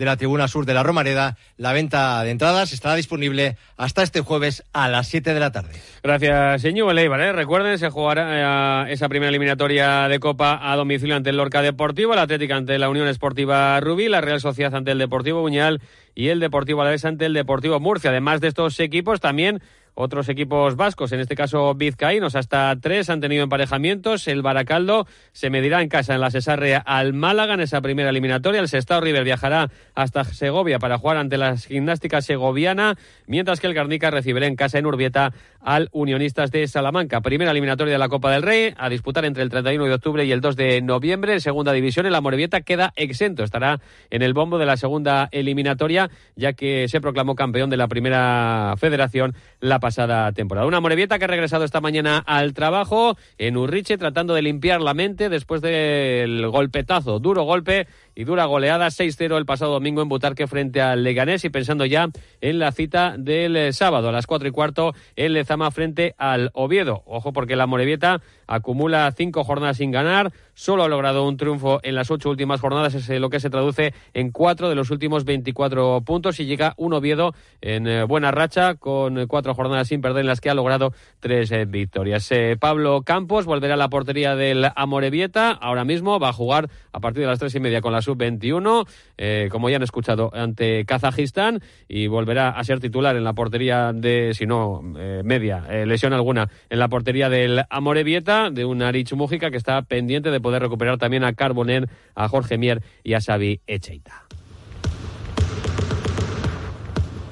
de 0.00 0.06
la 0.06 0.16
tribuna 0.16 0.48
sur 0.48 0.64
de 0.64 0.72
la 0.72 0.82
Romareda. 0.82 1.36
La 1.58 1.74
venta 1.74 2.24
de 2.24 2.30
entradas 2.30 2.72
estará 2.72 2.94
disponible 2.94 3.58
hasta 3.76 4.02
este 4.02 4.22
jueves 4.22 4.64
a 4.72 4.88
las 4.88 5.08
7 5.08 5.34
de 5.34 5.40
la 5.40 5.52
tarde. 5.52 5.74
Gracias, 6.02 6.62
señor 6.62 6.94
Leibar. 6.94 7.20
¿eh? 7.20 7.32
Recuerden, 7.32 7.78
se 7.78 7.90
jugará 7.90 8.88
eh, 8.88 8.92
esa 8.94 9.10
primera 9.10 9.28
eliminatoria 9.28 10.08
de 10.08 10.18
Copa 10.18 10.58
a 10.62 10.74
domicilio 10.76 11.16
ante 11.16 11.28
el 11.28 11.36
Lorca 11.36 11.60
Deportivo, 11.60 12.14
la 12.14 12.22
Atlética 12.22 12.56
ante 12.56 12.78
la 12.78 12.88
Unión 12.88 13.08
Esportiva 13.08 13.78
Rubí, 13.80 14.08
la 14.08 14.22
Real 14.22 14.40
Sociedad 14.40 14.74
ante 14.74 14.92
el 14.92 14.98
Deportivo 14.98 15.42
Buñal 15.42 15.82
y 16.14 16.28
el 16.28 16.40
Deportivo 16.40 16.80
Alavés 16.80 17.04
ante 17.04 17.26
el 17.26 17.34
Deportivo 17.34 17.78
Murcia. 17.78 18.08
Además 18.10 18.40
de 18.40 18.48
estos 18.48 18.80
equipos, 18.80 19.20
también 19.20 19.60
otros 19.94 20.28
equipos 20.28 20.76
vascos, 20.76 21.12
en 21.12 21.20
este 21.20 21.34
caso 21.34 21.74
vizcaínos, 21.74 22.36
hasta 22.36 22.74
tres 22.80 23.10
han 23.10 23.20
tenido 23.20 23.42
emparejamientos. 23.42 24.28
El 24.28 24.42
Baracaldo 24.42 25.06
se 25.32 25.50
medirá 25.50 25.82
en 25.82 25.88
casa 25.88 26.14
en 26.14 26.20
la 26.20 26.30
Cesarrea 26.30 26.78
al 26.78 27.12
Málaga 27.12 27.54
en 27.54 27.60
esa 27.60 27.80
primera 27.80 28.10
eliminatoria. 28.10 28.60
El 28.60 28.68
Sestao 28.68 29.00
River 29.00 29.24
viajará 29.24 29.70
hasta 29.94 30.24
Segovia 30.24 30.78
para 30.78 30.98
jugar 30.98 31.16
ante 31.16 31.36
la 31.36 31.56
gimnástica 31.56 32.22
segoviana, 32.22 32.96
mientras 33.26 33.60
que 33.60 33.66
el 33.66 33.74
Garnica 33.74 34.10
recibirá 34.10 34.46
en 34.46 34.56
casa 34.56 34.78
en 34.78 34.86
Urbieta 34.86 35.32
al 35.60 35.88
Unionistas 35.92 36.50
de 36.50 36.66
Salamanca. 36.68 37.20
Primera 37.20 37.50
eliminatoria 37.50 37.92
de 37.92 37.98
la 37.98 38.08
Copa 38.08 38.30
del 38.30 38.42
Rey 38.42 38.72
a 38.76 38.88
disputar 38.88 39.24
entre 39.24 39.42
el 39.42 39.50
31 39.50 39.84
de 39.84 39.94
octubre 39.94 40.24
y 40.24 40.32
el 40.32 40.40
2 40.40 40.56
de 40.56 40.80
noviembre. 40.82 41.34
En 41.34 41.40
segunda 41.40 41.72
división, 41.72 42.06
el 42.06 42.14
Amorebieta 42.14 42.60
queda 42.62 42.92
exento. 42.96 43.44
Estará 43.44 43.80
en 44.10 44.22
el 44.22 44.32
bombo 44.32 44.58
de 44.58 44.66
la 44.66 44.76
segunda 44.76 45.28
eliminatoria, 45.32 46.10
ya 46.36 46.52
que 46.52 46.88
se 46.88 47.00
proclamó 47.00 47.34
campeón 47.34 47.70
de 47.70 47.76
la 47.76 47.88
primera 47.88 48.74
federación 48.78 49.34
la 49.60 49.79
pasada 49.80 50.30
temporada. 50.32 50.66
Una 50.66 50.80
Morevieta 50.80 51.18
que 51.18 51.24
ha 51.24 51.28
regresado 51.28 51.64
esta 51.64 51.80
mañana 51.80 52.18
al 52.18 52.54
trabajo 52.54 53.16
en 53.38 53.56
Urriche 53.56 53.98
tratando 53.98 54.34
de 54.34 54.42
limpiar 54.42 54.80
la 54.80 54.94
mente 54.94 55.28
después 55.28 55.60
del 55.62 56.46
golpetazo, 56.48 57.18
duro 57.18 57.42
golpe 57.42 57.88
y 58.20 58.24
dura 58.24 58.44
goleada 58.44 58.88
6-0 58.88 59.38
el 59.38 59.46
pasado 59.46 59.72
domingo 59.72 60.02
en 60.02 60.10
Butarque 60.10 60.46
frente 60.46 60.82
al 60.82 61.02
Leganés 61.02 61.42
y 61.46 61.48
pensando 61.48 61.86
ya 61.86 62.10
en 62.42 62.58
la 62.58 62.70
cita 62.70 63.14
del 63.16 63.56
eh, 63.56 63.72
sábado 63.72 64.10
a 64.10 64.12
las 64.12 64.26
4 64.26 64.46
y 64.46 64.50
cuarto 64.50 64.92
en 65.16 65.32
Lezama 65.32 65.70
frente 65.70 66.14
al 66.18 66.50
Oviedo. 66.52 67.02
Ojo 67.06 67.32
porque 67.32 67.56
la 67.56 67.66
Morevieta 67.66 68.20
acumula 68.46 69.10
cinco 69.16 69.42
jornadas 69.42 69.78
sin 69.78 69.90
ganar, 69.90 70.32
solo 70.52 70.82
ha 70.82 70.88
logrado 70.88 71.26
un 71.26 71.38
triunfo 71.38 71.80
en 71.82 71.94
las 71.94 72.10
ocho 72.10 72.28
últimas 72.28 72.60
jornadas, 72.60 72.94
es 72.94 73.08
lo 73.08 73.30
que 73.30 73.40
se 73.40 73.48
traduce 73.48 73.94
en 74.12 74.32
cuatro 74.32 74.68
de 74.68 74.74
los 74.74 74.90
últimos 74.90 75.24
24 75.24 76.02
puntos 76.02 76.40
y 76.40 76.44
llega 76.44 76.74
un 76.76 76.92
Oviedo 76.92 77.32
en 77.62 77.86
eh, 77.86 78.04
buena 78.04 78.32
racha 78.32 78.74
con 78.74 79.28
cuatro 79.28 79.54
jornadas 79.54 79.88
sin 79.88 80.02
perder 80.02 80.22
en 80.22 80.26
las 80.26 80.42
que 80.42 80.50
ha 80.50 80.54
logrado 80.54 80.92
tres 81.20 81.50
eh, 81.52 81.64
victorias. 81.64 82.28
Pablo 82.58 83.00
Campos 83.00 83.46
volverá 83.46 83.74
a 83.74 83.78
la 83.78 83.88
portería 83.88 84.36
del 84.36 84.66
Amorebieta, 84.76 85.52
ahora 85.52 85.86
mismo 85.86 86.20
va 86.20 86.28
a 86.28 86.34
jugar 86.34 86.68
a 86.92 87.00
partir 87.00 87.22
de 87.22 87.28
las 87.28 87.38
tres 87.38 87.54
y 87.54 87.60
media 87.60 87.80
con 87.80 87.94
la 87.94 88.02
sub-21, 88.10 88.86
eh, 89.16 89.48
como 89.50 89.68
ya 89.68 89.76
han 89.76 89.82
escuchado, 89.82 90.30
ante 90.34 90.84
Kazajistán 90.84 91.60
y 91.88 92.06
volverá 92.06 92.50
a 92.50 92.64
ser 92.64 92.80
titular 92.80 93.16
en 93.16 93.24
la 93.24 93.32
portería 93.32 93.92
de, 93.92 94.32
si 94.34 94.46
no, 94.46 94.82
eh, 94.98 95.22
media, 95.24 95.64
eh, 95.70 95.86
lesión 95.86 96.12
alguna, 96.12 96.48
en 96.68 96.78
la 96.78 96.88
portería 96.88 97.28
del 97.28 97.62
Amorebieta, 97.70 98.50
de 98.50 98.64
un 98.64 98.82
Arich 98.82 99.12
Mújica 99.14 99.50
que 99.50 99.56
está 99.56 99.82
pendiente 99.82 100.30
de 100.30 100.40
poder 100.40 100.62
recuperar 100.62 100.98
también 100.98 101.24
a 101.24 101.32
Carboner, 101.34 101.88
a 102.14 102.28
Jorge 102.28 102.58
Mier 102.58 102.82
y 103.04 103.14
a 103.14 103.20
Xavi 103.20 103.60
Echeita. 103.66 104.29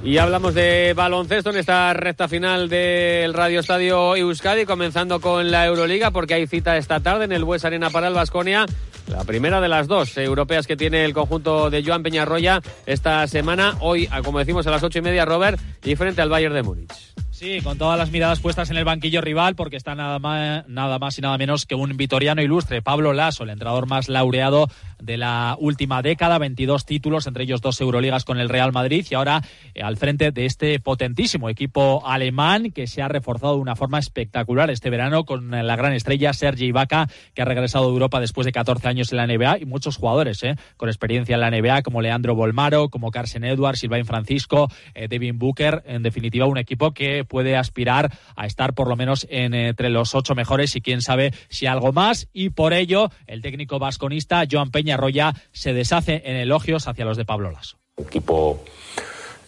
Y 0.03 0.19
hablamos 0.19 0.55
de 0.55 0.95
baloncesto 0.95 1.51
en 1.51 1.57
esta 1.57 1.93
recta 1.93 2.29
final 2.29 2.69
del 2.69 3.35
Radio 3.35 3.61
Estadio 3.61 4.15
Euskadi, 4.15 4.65
comenzando 4.65 5.21
con 5.21 5.51
la 5.51 5.67
Euroliga, 5.67 6.13
porque 6.13 6.35
hay 6.35 6.47
cita 6.47 6.77
esta 6.77 7.01
tarde 7.01 7.25
en 7.25 7.33
el 7.33 7.45
Bues 7.45 7.65
Arena 7.65 7.91
para 7.91 8.07
el 8.07 8.15
Vasconia. 8.15 8.65
La 9.09 9.25
primera 9.25 9.61
de 9.61 9.69
las 9.69 9.89
dos 9.89 10.17
europeas 10.17 10.67
que 10.67 10.77
tiene 10.77 11.05
el 11.05 11.15
conjunto 11.15 11.69
de 11.69 11.83
Joan 11.83 12.03
Peñarroya 12.03 12.63
esta 12.87 13.27
semana. 13.27 13.77
Hoy, 13.81 14.09
como 14.25 14.39
decimos, 14.39 14.67
a 14.67 14.71
las 14.71 14.83
ocho 14.83 15.01
y 15.01 15.03
media, 15.03 15.25
Robert, 15.25 15.59
y 15.83 15.97
frente 15.97 16.23
al 16.23 16.29
Bayern 16.29 16.55
de 16.55 16.63
Múnich. 16.63 17.18
Sí, 17.39 17.61
con 17.63 17.79
todas 17.79 17.97
las 17.97 18.11
miradas 18.11 18.41
puestas 18.41 18.69
en 18.71 18.79
el 18.79 18.85
banquillo 18.85 19.21
rival, 19.21 19.55
porque 19.55 19.77
está 19.77 19.95
nada 19.95 20.19
más, 20.19 20.67
nada 20.67 20.99
más 20.99 21.17
y 21.19 21.23
nada 21.23 21.39
menos 21.39 21.67
que 21.67 21.77
un 21.77 21.97
vitoriano 21.97 22.43
ilustre, 22.43 22.83
Pablo 22.83 23.13
Lasso, 23.13 23.45
el 23.45 23.51
entrenador 23.51 23.87
más 23.87 24.09
laureado 24.09 24.67
de 25.01 25.17
la 25.17 25.57
última 25.61 26.03
década, 26.03 26.39
22 26.39 26.85
títulos, 26.85 27.29
entre 27.29 27.45
ellos 27.45 27.61
dos 27.61 27.81
Euroligas 27.81 28.25
con 28.25 28.41
el 28.41 28.49
Real 28.49 28.73
Madrid, 28.73 29.07
y 29.09 29.15
ahora 29.15 29.41
eh, 29.73 29.83
al 29.83 29.97
frente 29.97 30.33
de 30.33 30.47
este 30.47 30.81
potentísimo 30.81 31.49
equipo 31.49 32.05
alemán 32.05 32.73
que 32.73 32.89
se 32.89 33.03
ha 33.03 33.09
reforzado 33.09 33.55
de 33.55 33.61
una 33.61 33.77
forma 33.77 34.01
espectacular 34.01 34.69
este 34.73 34.91
verano 34.91 35.25
con 35.25 35.53
la 35.53 35.77
gran 35.77 35.93
estrella 35.93 36.33
Sergi 36.33 36.67
Ibaka, 36.67 37.09
que 37.35 37.43
ha 37.43 37.45
regresado 37.45 37.85
de 37.85 37.93
Europa 37.93 38.19
después 38.19 38.47
de 38.47 38.51
14 38.51 38.89
años 38.89 39.13
en 39.13 39.19
la 39.19 39.29
NBA, 39.29 39.59
y 39.61 39.65
muchos 39.65 39.97
jugadores 39.97 40.43
eh, 40.43 40.57
con 40.77 40.89
experiencia 40.89 41.37
en 41.37 41.41
la 41.43 41.53
NBA, 41.53 41.83
como 41.83 42.03
Leandro 42.03 42.35
Bolmaro, 42.35 42.89
como 42.89 43.13
Carsen 43.13 43.45
Edwards, 43.45 43.79
Silvain 43.79 44.07
Francisco, 44.07 44.69
eh, 44.95 45.07
Devin 45.07 45.39
Booker, 45.39 45.85
en 45.87 46.03
definitiva 46.03 46.47
un 46.47 46.59
equipo 46.59 46.91
que 46.91 47.28
puede 47.29 47.57
aspirar 47.57 48.11
a 48.35 48.47
estar 48.47 48.75
por 48.75 48.89
lo 48.89 48.97
menos 48.97 49.27
entre 49.31 49.91
los 49.91 50.15
ocho 50.15 50.35
mejores 50.35 50.75
y 50.75 50.81
quién 50.81 51.03
sabe 51.03 51.33
si 51.49 51.67
algo 51.67 51.93
más. 51.93 52.29
Y 52.33 52.51
por 52.51 52.73
ello, 52.73 53.11
el 53.27 53.43
técnico 53.43 53.79
vasconista 53.79 54.45
Joan 54.51 54.71
Peña 54.71 54.97
Roya 54.97 55.35
se 55.53 55.73
deshace 55.73 56.23
en 56.25 56.37
elogios 56.37 56.89
hacia 56.89 57.05
los 57.05 57.17
de 57.17 57.25
Pablo 57.25 57.51
Lasso. 57.51 57.77
Un 57.97 58.07
equipo 58.07 58.65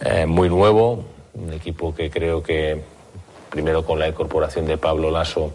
eh, 0.00 0.26
muy 0.26 0.48
nuevo, 0.48 1.04
un 1.34 1.52
equipo 1.52 1.94
que 1.94 2.10
creo 2.10 2.42
que 2.42 2.82
primero 3.50 3.84
con 3.84 3.98
la 3.98 4.08
incorporación 4.08 4.66
de 4.66 4.76
Pablo 4.78 5.10
Lasso 5.10 5.54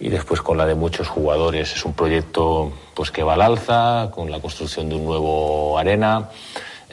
y 0.00 0.08
después 0.08 0.40
con 0.40 0.56
la 0.56 0.66
de 0.66 0.74
muchos 0.74 1.08
jugadores 1.08 1.74
es 1.74 1.84
un 1.84 1.92
proyecto 1.92 2.72
pues 2.94 3.10
que 3.10 3.22
va 3.22 3.34
al 3.34 3.42
alza 3.42 4.10
con 4.14 4.30
la 4.30 4.40
construcción 4.40 4.88
de 4.88 4.94
un 4.94 5.04
nuevo 5.04 5.76
arena 5.76 6.28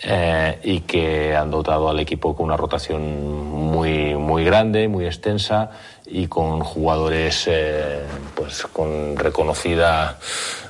eh, 0.04 0.60
y 0.64 0.82
que 0.82 1.36
han 1.36 1.50
dotado 1.52 1.90
al 1.90 2.00
equipo 2.00 2.36
con 2.36 2.48
una 2.48 2.58
rotación 2.58 3.46
muy, 3.52 4.16
muy 4.16 4.44
grande, 4.44 4.88
muy 4.88 5.06
extensa 5.06 5.72
y 6.06 6.28
con 6.28 6.60
jugadores 6.62 7.46
eh, 7.48 8.02
pues 8.36 8.66
con 8.68 9.16
reconocida 9.16 10.20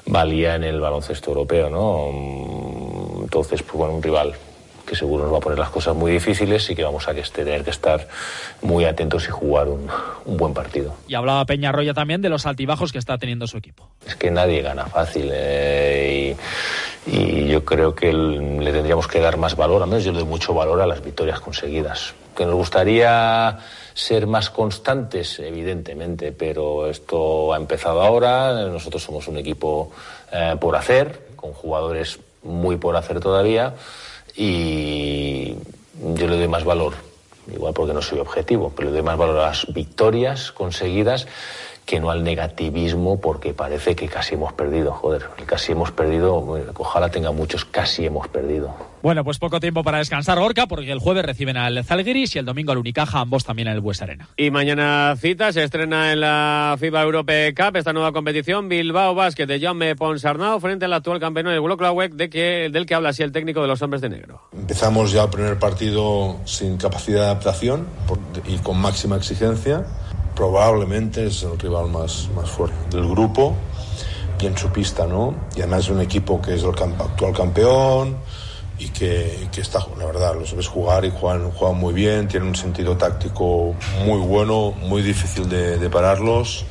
valía 0.06 0.56
en 0.56 0.64
el 0.64 0.80
baloncesto 0.80 1.32
europeo. 1.32 1.70
¿no? 1.70 3.24
Entonces, 3.24 3.64
pues 3.64 3.74
bueno, 3.74 3.96
un 3.96 4.04
rival 4.04 4.36
que 4.86 4.96
seguro 4.96 5.24
nos 5.24 5.34
va 5.34 5.38
a 5.38 5.42
poner 5.42 5.60
las 5.60 5.70
cosas 5.70 5.96
muy 5.96 6.12
difíciles 6.12 6.70
y 6.70 6.76
que 6.76 6.84
vamos 6.84 7.08
a 7.08 7.14
tener 7.14 7.64
que 7.64 7.72
estar 7.72 8.08
muy 8.62 8.86
atentos 8.86 9.28
y 9.28 9.32
jugar 9.32 9.68
un, 9.68 9.88
buen 10.26 10.54
partido. 10.54 10.96
Y 11.08 11.16
hablaba 11.16 11.46
Peña 11.46 11.72
Roya 11.72 11.94
también 11.94 12.22
de 12.22 12.30
los 12.30 12.46
altibajos 12.46 12.92
que 12.92 13.00
está 13.00 13.18
teniendo 13.18 13.48
su 13.48 13.58
equipo. 13.58 13.90
Es 14.06 14.16
que 14.16 14.32
nadie 14.32 14.62
gana 14.62 14.86
fácil 14.86 15.30
eh, 15.34 16.36
y, 16.36 16.85
yo 17.06 17.64
creo 17.64 17.94
que 17.94 18.12
le 18.12 18.72
tendríamos 18.72 19.08
que 19.08 19.20
dar 19.20 19.38
más 19.38 19.56
valor, 19.56 19.84
a 19.84 19.86
menos 19.86 20.04
yo 20.04 20.12
le 20.12 20.20
doy 20.20 20.28
mucho 20.28 20.54
valor 20.54 20.82
a 20.82 20.88
las 20.88 21.04
victorias 21.04 21.40
conseguidas. 21.40 22.14
Que 22.36 22.46
nos 22.46 22.56
gustaría 22.56 23.60
ser 23.94 24.28
más 24.28 24.50
constantes, 24.50 25.40
evidentemente, 25.40 26.32
pero 26.32 26.90
esto 26.90 27.54
ha 27.54 27.58
empezado 27.58 28.02
ahora. 28.02 28.68
Nosotros 28.68 29.04
somos 29.04 29.28
un 29.28 29.38
equipo 29.38 29.92
eh, 30.32 30.56
por 30.60 30.76
hacer, 30.76 31.28
con 31.36 31.54
jugadores 31.54 32.20
muy 32.44 32.78
por 32.78 32.96
hacer 32.96 33.20
todavía 33.20 33.74
y, 34.36 35.56
yo 36.14 36.28
le 36.28 36.38
doy 36.38 36.48
más 36.48 36.64
valor, 36.64 36.94
igual 37.52 37.74
porque 37.74 37.94
no 37.94 38.02
soy 38.02 38.20
objetivo, 38.20 38.72
pero 38.76 38.90
le 38.90 38.96
doy 38.96 39.02
más 39.02 39.18
valor 39.18 39.40
a 39.40 39.48
las 39.48 39.74
victorias 39.74 40.52
conseguidas 40.52 41.28
que 41.86 42.00
no 42.00 42.10
al 42.10 42.24
negativismo 42.24 43.20
porque 43.22 43.54
parece 43.54 43.96
que 43.96 44.08
casi 44.08 44.36
hemos 44.36 44.54
perdido. 44.54 44.92
Joder, 44.92 45.24
casi 45.46 45.74
hemos 45.74 45.92
perdido, 45.92 46.36
ojalá 46.78 47.10
tenga 47.10 47.32
muchos 47.32 47.66
casi 47.66 48.06
hemos 48.06 48.28
perdido. 48.28 48.74
Bueno, 49.04 49.24
pues 49.24 49.38
poco 49.38 49.60
tiempo 49.60 49.84
para 49.84 50.00
descansar 50.00 50.40
Gorka 50.40 50.66
porque 50.66 50.92
el 50.92 50.98
jueves 50.98 51.24
reciben 51.24 51.58
al 51.58 51.84
Zalgiris 51.84 52.36
y 52.36 52.40
el 52.40 52.46
domingo 52.46 52.72
al 52.72 52.80
Unicaja, 52.80 53.20
ambos 53.20 53.44
también 53.44 53.68
en 53.68 53.76
el 53.76 53.82
Bues 53.82 54.02
Arena. 54.02 54.28
Y 54.36 54.50
mañana 54.50 55.16
cita, 55.16 55.54
se 55.54 55.64
estrena 55.64 56.12
en 56.12 56.22
la 56.22 56.76
FIBA 56.80 57.04
Europe 57.04 57.54
Cup 57.56 57.76
esta 57.76 57.94
nueva 57.94 58.12
competición 58.12 58.68
Bilbao 58.68 59.14
Basket 59.14 59.46
de 59.46 59.60
Jaume 59.60 59.96
Ponsarnau 59.96 60.60
frente 60.60 60.86
al 60.86 60.94
actual 60.94 61.20
campeón 61.20 61.46
del 61.46 61.62
Wrocław 61.62 62.10
de 62.10 62.32
que, 62.32 62.70
del 62.72 62.88
que 62.88 62.96
habla 62.96 63.10
así 63.10 63.22
el 63.22 63.32
técnico 63.32 63.62
de 63.62 63.68
los 63.68 63.80
hombres 63.84 64.02
de 64.02 64.10
negro. 64.10 64.42
Empezamos 64.54 65.12
ya 65.12 65.26
el 65.26 65.30
primer 65.30 65.60
partido 65.60 66.38
sin 66.46 66.78
capacidad 66.78 67.20
de 67.20 67.26
adaptación 67.26 67.86
y 68.48 68.58
con 68.58 68.80
máxima 68.80 69.18
exigencia 69.18 69.86
probablemente 70.36 71.28
es 71.28 71.44
el 71.44 71.58
rival 71.58 71.90
más, 71.90 72.30
más 72.36 72.50
fuerte 72.50 72.98
del 72.98 73.08
grupo 73.08 73.56
y 74.40 74.46
en 74.46 74.58
su 74.58 74.70
pista, 74.70 75.08
¿no? 75.08 75.34
Y 75.56 75.62
además 75.62 75.86
es 75.86 75.90
un 75.90 76.02
equipo 76.02 76.42
que 76.42 76.56
es 76.56 76.64
el 76.64 76.70
actual 76.70 77.34
campeón 77.34 78.18
y 78.78 78.90
que, 78.90 79.48
que, 79.52 79.62
está, 79.62 79.80
la 79.98 80.06
verdad, 80.06 80.36
lo 80.36 80.46
sabes 80.46 80.68
jugar 80.68 81.06
y 81.06 81.12
juegan, 81.12 81.52
juegan 81.52 81.80
muy 81.80 81.94
bien, 81.94 82.28
tienen 82.28 82.50
un 82.50 82.56
sentido 82.56 82.98
táctico 82.98 83.74
muy 84.06 84.20
bueno, 84.20 84.72
muy 84.72 85.02
difícil 85.02 85.48
de, 85.48 85.90
pararlos 85.90 86.66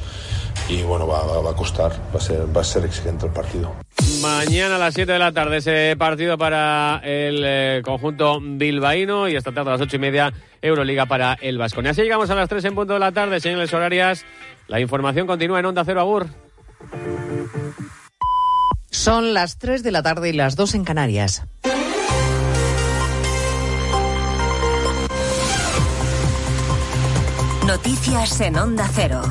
y 0.68 0.83
bueno, 0.83 1.07
va, 1.07 1.24
va, 1.24 1.40
va, 1.40 1.50
a 1.50 1.57
costar, 1.57 1.92
va 2.14 2.18
a, 2.18 2.22
ser, 2.22 2.55
va 2.55 2.61
a 2.61 2.64
ser 2.64 2.85
exigente 2.85 3.27
el 3.27 3.33
partido. 3.33 3.84
Mañana 4.20 4.76
a 4.76 4.78
las 4.78 4.94
7 4.94 5.12
de 5.12 5.18
la 5.18 5.33
tarde 5.33 5.59
ese 5.59 5.96
partido 5.98 6.38
para 6.38 7.00
el 7.04 7.42
eh, 7.44 7.83
conjunto 7.85 8.40
bilbaíno 8.40 9.28
y 9.28 9.37
esta 9.37 9.52
tarde 9.52 9.70
a 9.70 9.72
las 9.74 9.80
8 9.83 9.96
y 9.96 9.98
media 9.98 10.33
Euroliga 10.62 11.07
para 11.07 11.35
el 11.35 11.59
Vasconia. 11.59 11.90
Así 11.90 12.02
llegamos 12.02 12.30
a 12.30 12.35
las 12.35 12.48
3 12.48 12.64
en 12.64 12.74
punto 12.74 12.94
de 12.94 13.00
la 13.00 13.12
tarde, 13.12 13.40
señores 13.40 13.72
horarias. 13.72 14.24
La 14.66 14.80
información 14.80 15.26
continúa 15.26 15.61
en 15.61 15.66
Onda 15.66 15.85
Cero 15.85 16.00
Agur. 16.00 16.26
Son 18.90 19.35
las 19.35 19.59
3 19.59 19.83
de 19.83 19.92
la 19.92 20.02
tarde 20.02 20.30
y 20.30 20.33
las 20.33 20.57
2 20.57 20.74
en 20.74 20.85
Canarias. 20.85 21.44
Noticias 27.66 28.40
en 28.40 28.57
Onda 28.57 28.88
Cero. 28.94 29.22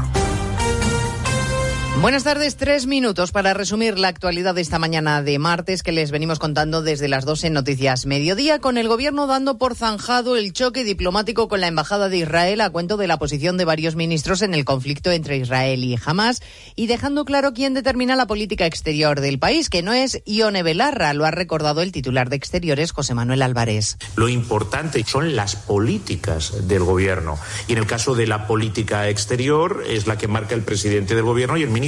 Buenas 2.01 2.23
tardes, 2.23 2.57
tres 2.57 2.87
minutos 2.87 3.31
para 3.31 3.53
resumir 3.53 3.99
la 3.99 4.07
actualidad 4.07 4.55
de 4.55 4.61
esta 4.61 4.79
mañana 4.79 5.21
de 5.21 5.37
martes 5.37 5.83
que 5.83 5.91
les 5.91 6.09
venimos 6.09 6.39
contando 6.39 6.81
desde 6.81 7.07
las 7.07 7.23
12 7.23 7.47
en 7.47 7.53
Noticias 7.53 8.07
Mediodía, 8.07 8.59
con 8.59 8.77
el 8.77 8.89
gobierno 8.89 9.25
dando 9.25 9.57
por 9.57 9.75
zanjado 9.75 10.35
el 10.35 10.51
choque 10.51 10.83
diplomático 10.83 11.47
con 11.47 11.61
la 11.61 11.67
Embajada 11.67 12.09
de 12.09 12.17
Israel 12.17 12.61
a 12.61 12.71
cuento 12.71 12.97
de 12.97 13.07
la 13.07 13.19
posición 13.19 13.57
de 13.57 13.65
varios 13.65 13.95
ministros 13.95 14.41
en 14.41 14.53
el 14.53 14.65
conflicto 14.65 15.11
entre 15.11 15.37
Israel 15.37 15.83
y 15.83 15.95
Hamas 16.03 16.41
y 16.75 16.87
dejando 16.87 17.25
claro 17.25 17.53
quién 17.53 17.73
determina 17.73 18.17
la 18.17 18.27
política 18.27 18.65
exterior 18.65 19.21
del 19.21 19.39
país, 19.39 19.69
que 19.69 19.83
no 19.83 19.93
es 19.93 20.21
Ione 20.25 20.63
Belarra, 20.63 21.13
lo 21.13 21.25
ha 21.25 21.31
recordado 21.31 21.81
el 21.83 21.93
titular 21.93 22.29
de 22.29 22.35
Exteriores, 22.35 22.91
José 22.91 23.13
Manuel 23.13 23.43
Álvarez. 23.43 23.97
Lo 24.17 24.27
importante 24.27 25.05
son 25.07 25.35
las 25.35 25.55
políticas 25.55 26.67
del 26.67 26.83
gobierno 26.83 27.37
y 27.67 27.73
en 27.73 27.77
el 27.77 27.85
caso 27.85 28.13
de 28.13 28.27
la 28.27 28.45
política 28.47 29.07
exterior 29.07 29.85
es 29.87 30.07
la 30.07 30.17
que 30.17 30.27
marca 30.27 30.55
el 30.55 30.63
presidente 30.63 31.15
del 31.15 31.23
gobierno 31.23 31.55
y 31.55 31.63
el 31.63 31.69
ministro 31.69 31.82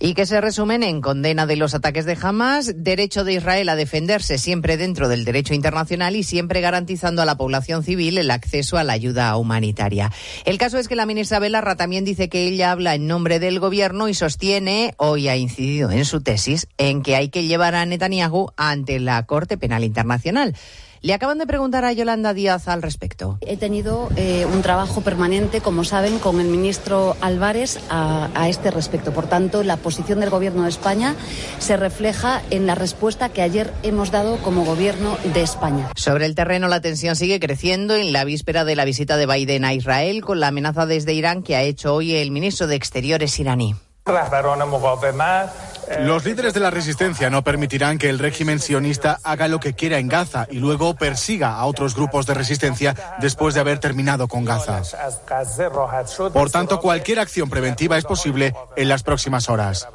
Y 0.00 0.14
que 0.14 0.26
se 0.26 0.40
resumen 0.40 0.82
en 0.82 1.00
condena 1.00 1.46
de 1.46 1.56
los 1.56 1.74
ataques 1.74 2.04
de 2.04 2.16
Hamas, 2.20 2.72
derecho 2.76 3.24
de 3.24 3.34
Israel 3.34 3.68
a 3.68 3.76
defenderse 3.76 4.38
siempre 4.38 4.76
dentro 4.76 5.08
del 5.08 5.24
derecho 5.24 5.54
internacional 5.54 6.16
y 6.16 6.22
siempre 6.22 6.60
garantizando 6.60 7.22
a 7.22 7.24
la 7.24 7.36
población 7.36 7.82
civil 7.82 8.18
el 8.18 8.30
acceso 8.30 8.78
a 8.78 8.84
la 8.84 8.92
ayuda 8.92 9.36
humanitaria. 9.36 10.12
El 10.44 10.58
caso 10.58 10.78
es 10.78 10.88
que 10.88 10.96
la 10.96 11.06
ministra 11.06 11.38
Belarra 11.38 11.76
también 11.76 12.04
dice 12.04 12.28
que 12.28 12.46
ella 12.46 12.72
habla 12.72 12.94
en 12.94 13.06
nombre 13.06 13.38
del 13.38 13.60
gobierno 13.60 14.08
y 14.08 14.14
sostiene, 14.14 14.94
hoy 14.96 15.28
ha 15.28 15.36
incidido 15.36 15.90
en 15.90 16.04
su 16.04 16.20
tesis, 16.20 16.66
en 16.78 17.02
que 17.02 17.16
hay 17.16 17.28
que 17.28 17.46
llevar 17.46 17.74
a 17.74 17.86
Netanyahu 17.86 18.50
ante 18.56 19.00
la 19.00 19.24
Corte 19.26 19.56
Penal 19.58 19.84
Internacional. 19.84 20.54
Le 21.00 21.14
acaban 21.14 21.38
de 21.38 21.46
preguntar 21.46 21.84
a 21.84 21.92
Yolanda 21.92 22.34
Díaz 22.34 22.68
al 22.68 22.82
respecto. 22.82 23.38
He 23.40 23.56
tenido 23.56 24.08
eh, 24.16 24.46
un 24.46 24.62
trabajo 24.62 25.00
permanente, 25.00 25.60
como 25.60 25.84
saben, 25.84 26.18
con 26.18 26.40
el 26.40 26.48
ministro 26.48 27.16
Álvarez 27.20 27.78
a, 27.88 28.28
a, 28.34 28.48
este 28.48 28.70
respecto. 28.70 29.12
Por 29.12 29.26
tanto, 29.26 29.62
la 29.62 29.76
posición 29.76 30.20
del 30.20 30.30
Gobierno 30.30 30.64
de 30.64 30.70
España 30.70 31.14
se 31.58 31.76
refleja 31.76 32.42
en 32.50 32.66
la 32.66 32.74
respuesta 32.74 33.28
que 33.28 33.42
ayer 33.42 33.72
hemos 33.82 34.10
dado 34.10 34.38
como 34.38 34.64
Gobierno 34.64 35.16
de 35.34 35.42
España. 35.42 35.88
Sobre 35.94 36.26
el 36.26 36.34
terreno, 36.34 36.68
la 36.68 36.80
tensión 36.80 37.16
sigue 37.16 37.40
creciendo 37.40 37.94
en 37.94 38.12
la 38.12 38.24
víspera 38.24 38.64
de 38.64 38.76
la 38.76 38.84
visita 38.84 39.16
de 39.16 39.26
Biden 39.26 39.64
a 39.64 39.74
Israel, 39.74 40.24
con 40.24 40.40
la 40.40 40.48
amenaza 40.48 40.86
desde 40.86 41.12
Irán 41.12 41.42
que 41.42 41.56
ha 41.56 41.62
hecho 41.62 41.94
hoy 41.94 42.14
el 42.14 42.30
ministro 42.30 42.66
de 42.66 42.76
Exteriores 42.76 43.38
iraní. 43.38 43.74
Los 46.00 46.24
líderes 46.24 46.54
de 46.54 46.60
la 46.60 46.70
resistencia 46.70 47.30
no 47.30 47.42
permitirán 47.42 47.98
que 47.98 48.08
el 48.08 48.18
régimen 48.18 48.60
sionista 48.60 49.18
haga 49.22 49.48
lo 49.48 49.60
que 49.60 49.74
quiera 49.74 49.98
en 49.98 50.08
Gaza 50.08 50.46
y 50.50 50.58
luego 50.58 50.94
persiga 50.94 51.54
a 51.54 51.64
otros 51.66 51.94
grupos 51.94 52.26
de 52.26 52.34
resistencia 52.34 52.94
después 53.20 53.54
de 53.54 53.60
haber 53.60 53.78
terminado 53.78 54.28
con 54.28 54.44
Gaza. 54.44 54.82
Por 56.32 56.50
tanto, 56.50 56.80
cualquier 56.80 57.20
acción 57.20 57.48
preventiva 57.48 57.98
es 57.98 58.04
posible 58.04 58.54
en 58.76 58.88
las 58.88 59.02
próximas 59.02 59.48
horas. 59.48 59.88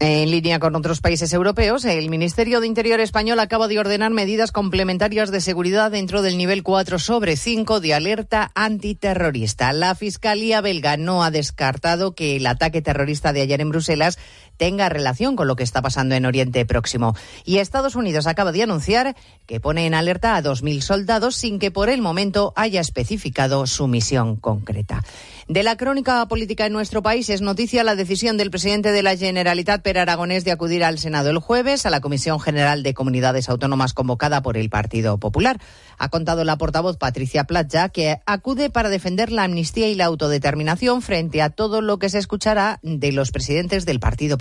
En 0.00 0.30
línea 0.30 0.60
con 0.60 0.76
otros 0.76 1.00
países 1.00 1.32
europeos, 1.32 1.84
el 1.84 2.08
Ministerio 2.08 2.60
de 2.60 2.68
Interior 2.68 3.00
español 3.00 3.40
acaba 3.40 3.66
de 3.66 3.80
ordenar 3.80 4.12
medidas 4.12 4.52
complementarias 4.52 5.32
de 5.32 5.40
seguridad 5.40 5.90
dentro 5.90 6.22
del 6.22 6.38
nivel 6.38 6.62
4 6.62 7.00
sobre 7.00 7.36
5 7.36 7.80
de 7.80 7.94
alerta 7.94 8.52
antiterrorista. 8.54 9.72
La 9.72 9.96
Fiscalía 9.96 10.60
belga 10.60 10.96
no 10.96 11.24
ha 11.24 11.32
descartado 11.32 12.14
que 12.14 12.36
el 12.36 12.46
ataque 12.46 12.80
terrorista 12.80 13.32
de 13.32 13.40
ayer 13.40 13.60
en 13.60 13.70
Bruselas 13.70 14.20
tenga 14.58 14.90
relación 14.90 15.36
con 15.36 15.48
lo 15.48 15.56
que 15.56 15.62
está 15.62 15.80
pasando 15.80 16.14
en 16.14 16.26
Oriente 16.26 16.66
Próximo. 16.66 17.16
Y 17.46 17.58
Estados 17.58 17.96
Unidos 17.96 18.26
acaba 18.26 18.52
de 18.52 18.62
anunciar 18.62 19.16
que 19.46 19.60
pone 19.60 19.86
en 19.86 19.94
alerta 19.94 20.36
a 20.36 20.42
2.000 20.42 20.82
soldados 20.82 21.34
sin 21.34 21.58
que 21.58 21.70
por 21.70 21.88
el 21.88 22.02
momento 22.02 22.52
haya 22.56 22.82
especificado 22.82 23.66
su 23.66 23.86
misión 23.88 24.36
concreta. 24.36 25.02
De 25.48 25.62
la 25.62 25.78
crónica 25.78 26.28
política 26.28 26.66
en 26.66 26.74
nuestro 26.74 27.02
país 27.02 27.30
es 27.30 27.40
noticia 27.40 27.82
la 27.82 27.96
decisión 27.96 28.36
del 28.36 28.50
presidente 28.50 28.92
de 28.92 29.02
la 29.02 29.16
Generalitat, 29.16 29.80
Per 29.80 29.98
Aragonés, 29.98 30.44
de 30.44 30.52
acudir 30.52 30.84
al 30.84 30.98
Senado 30.98 31.30
el 31.30 31.38
jueves 31.38 31.86
a 31.86 31.90
la 31.90 32.02
Comisión 32.02 32.38
General 32.38 32.82
de 32.82 32.92
Comunidades 32.92 33.48
Autónomas 33.48 33.94
convocada 33.94 34.42
por 34.42 34.58
el 34.58 34.68
Partido 34.68 35.16
Popular. 35.16 35.58
Ha 35.96 36.10
contado 36.10 36.44
la 36.44 36.58
portavoz 36.58 36.98
Patricia 36.98 37.44
Platja 37.44 37.88
que 37.88 38.20
acude 38.26 38.68
para 38.68 38.90
defender 38.90 39.32
la 39.32 39.44
amnistía 39.44 39.88
y 39.88 39.94
la 39.94 40.04
autodeterminación 40.04 41.00
frente 41.00 41.40
a 41.40 41.48
todo 41.48 41.80
lo 41.80 41.98
que 41.98 42.10
se 42.10 42.18
escuchará 42.18 42.78
de 42.82 43.12
los 43.12 43.30
presidentes 43.30 43.86
del 43.86 44.00
Partido 44.00 44.36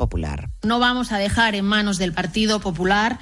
No 0.63 0.79
vamos 0.79 1.11
a 1.11 1.17
dejar 1.17 1.55
en 1.55 1.65
manos 1.65 1.97
del 1.97 2.13
Partido 2.13 2.59
Popular 2.59 3.19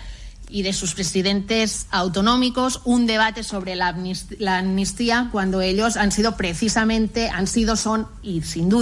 y 0.50 0.62
de 0.62 0.74
sus 0.74 0.94
presidentes 0.94 1.88
autonómicos 1.92 2.82
un 2.86 3.08
debate 3.08 3.44
sobre 3.44 3.76
la 3.76 3.88
amnistía, 3.90 4.38
la 4.40 4.58
amnistía 4.60 5.30
cuando 5.32 5.62
ellos 5.62 5.98
han 5.98 6.12
sido 6.12 6.38
precisamente, 6.38 7.30
han 7.30 7.48
sido, 7.48 7.76
son 7.76 8.08
y 8.22 8.42
sin 8.42 8.70
duda 8.70 8.74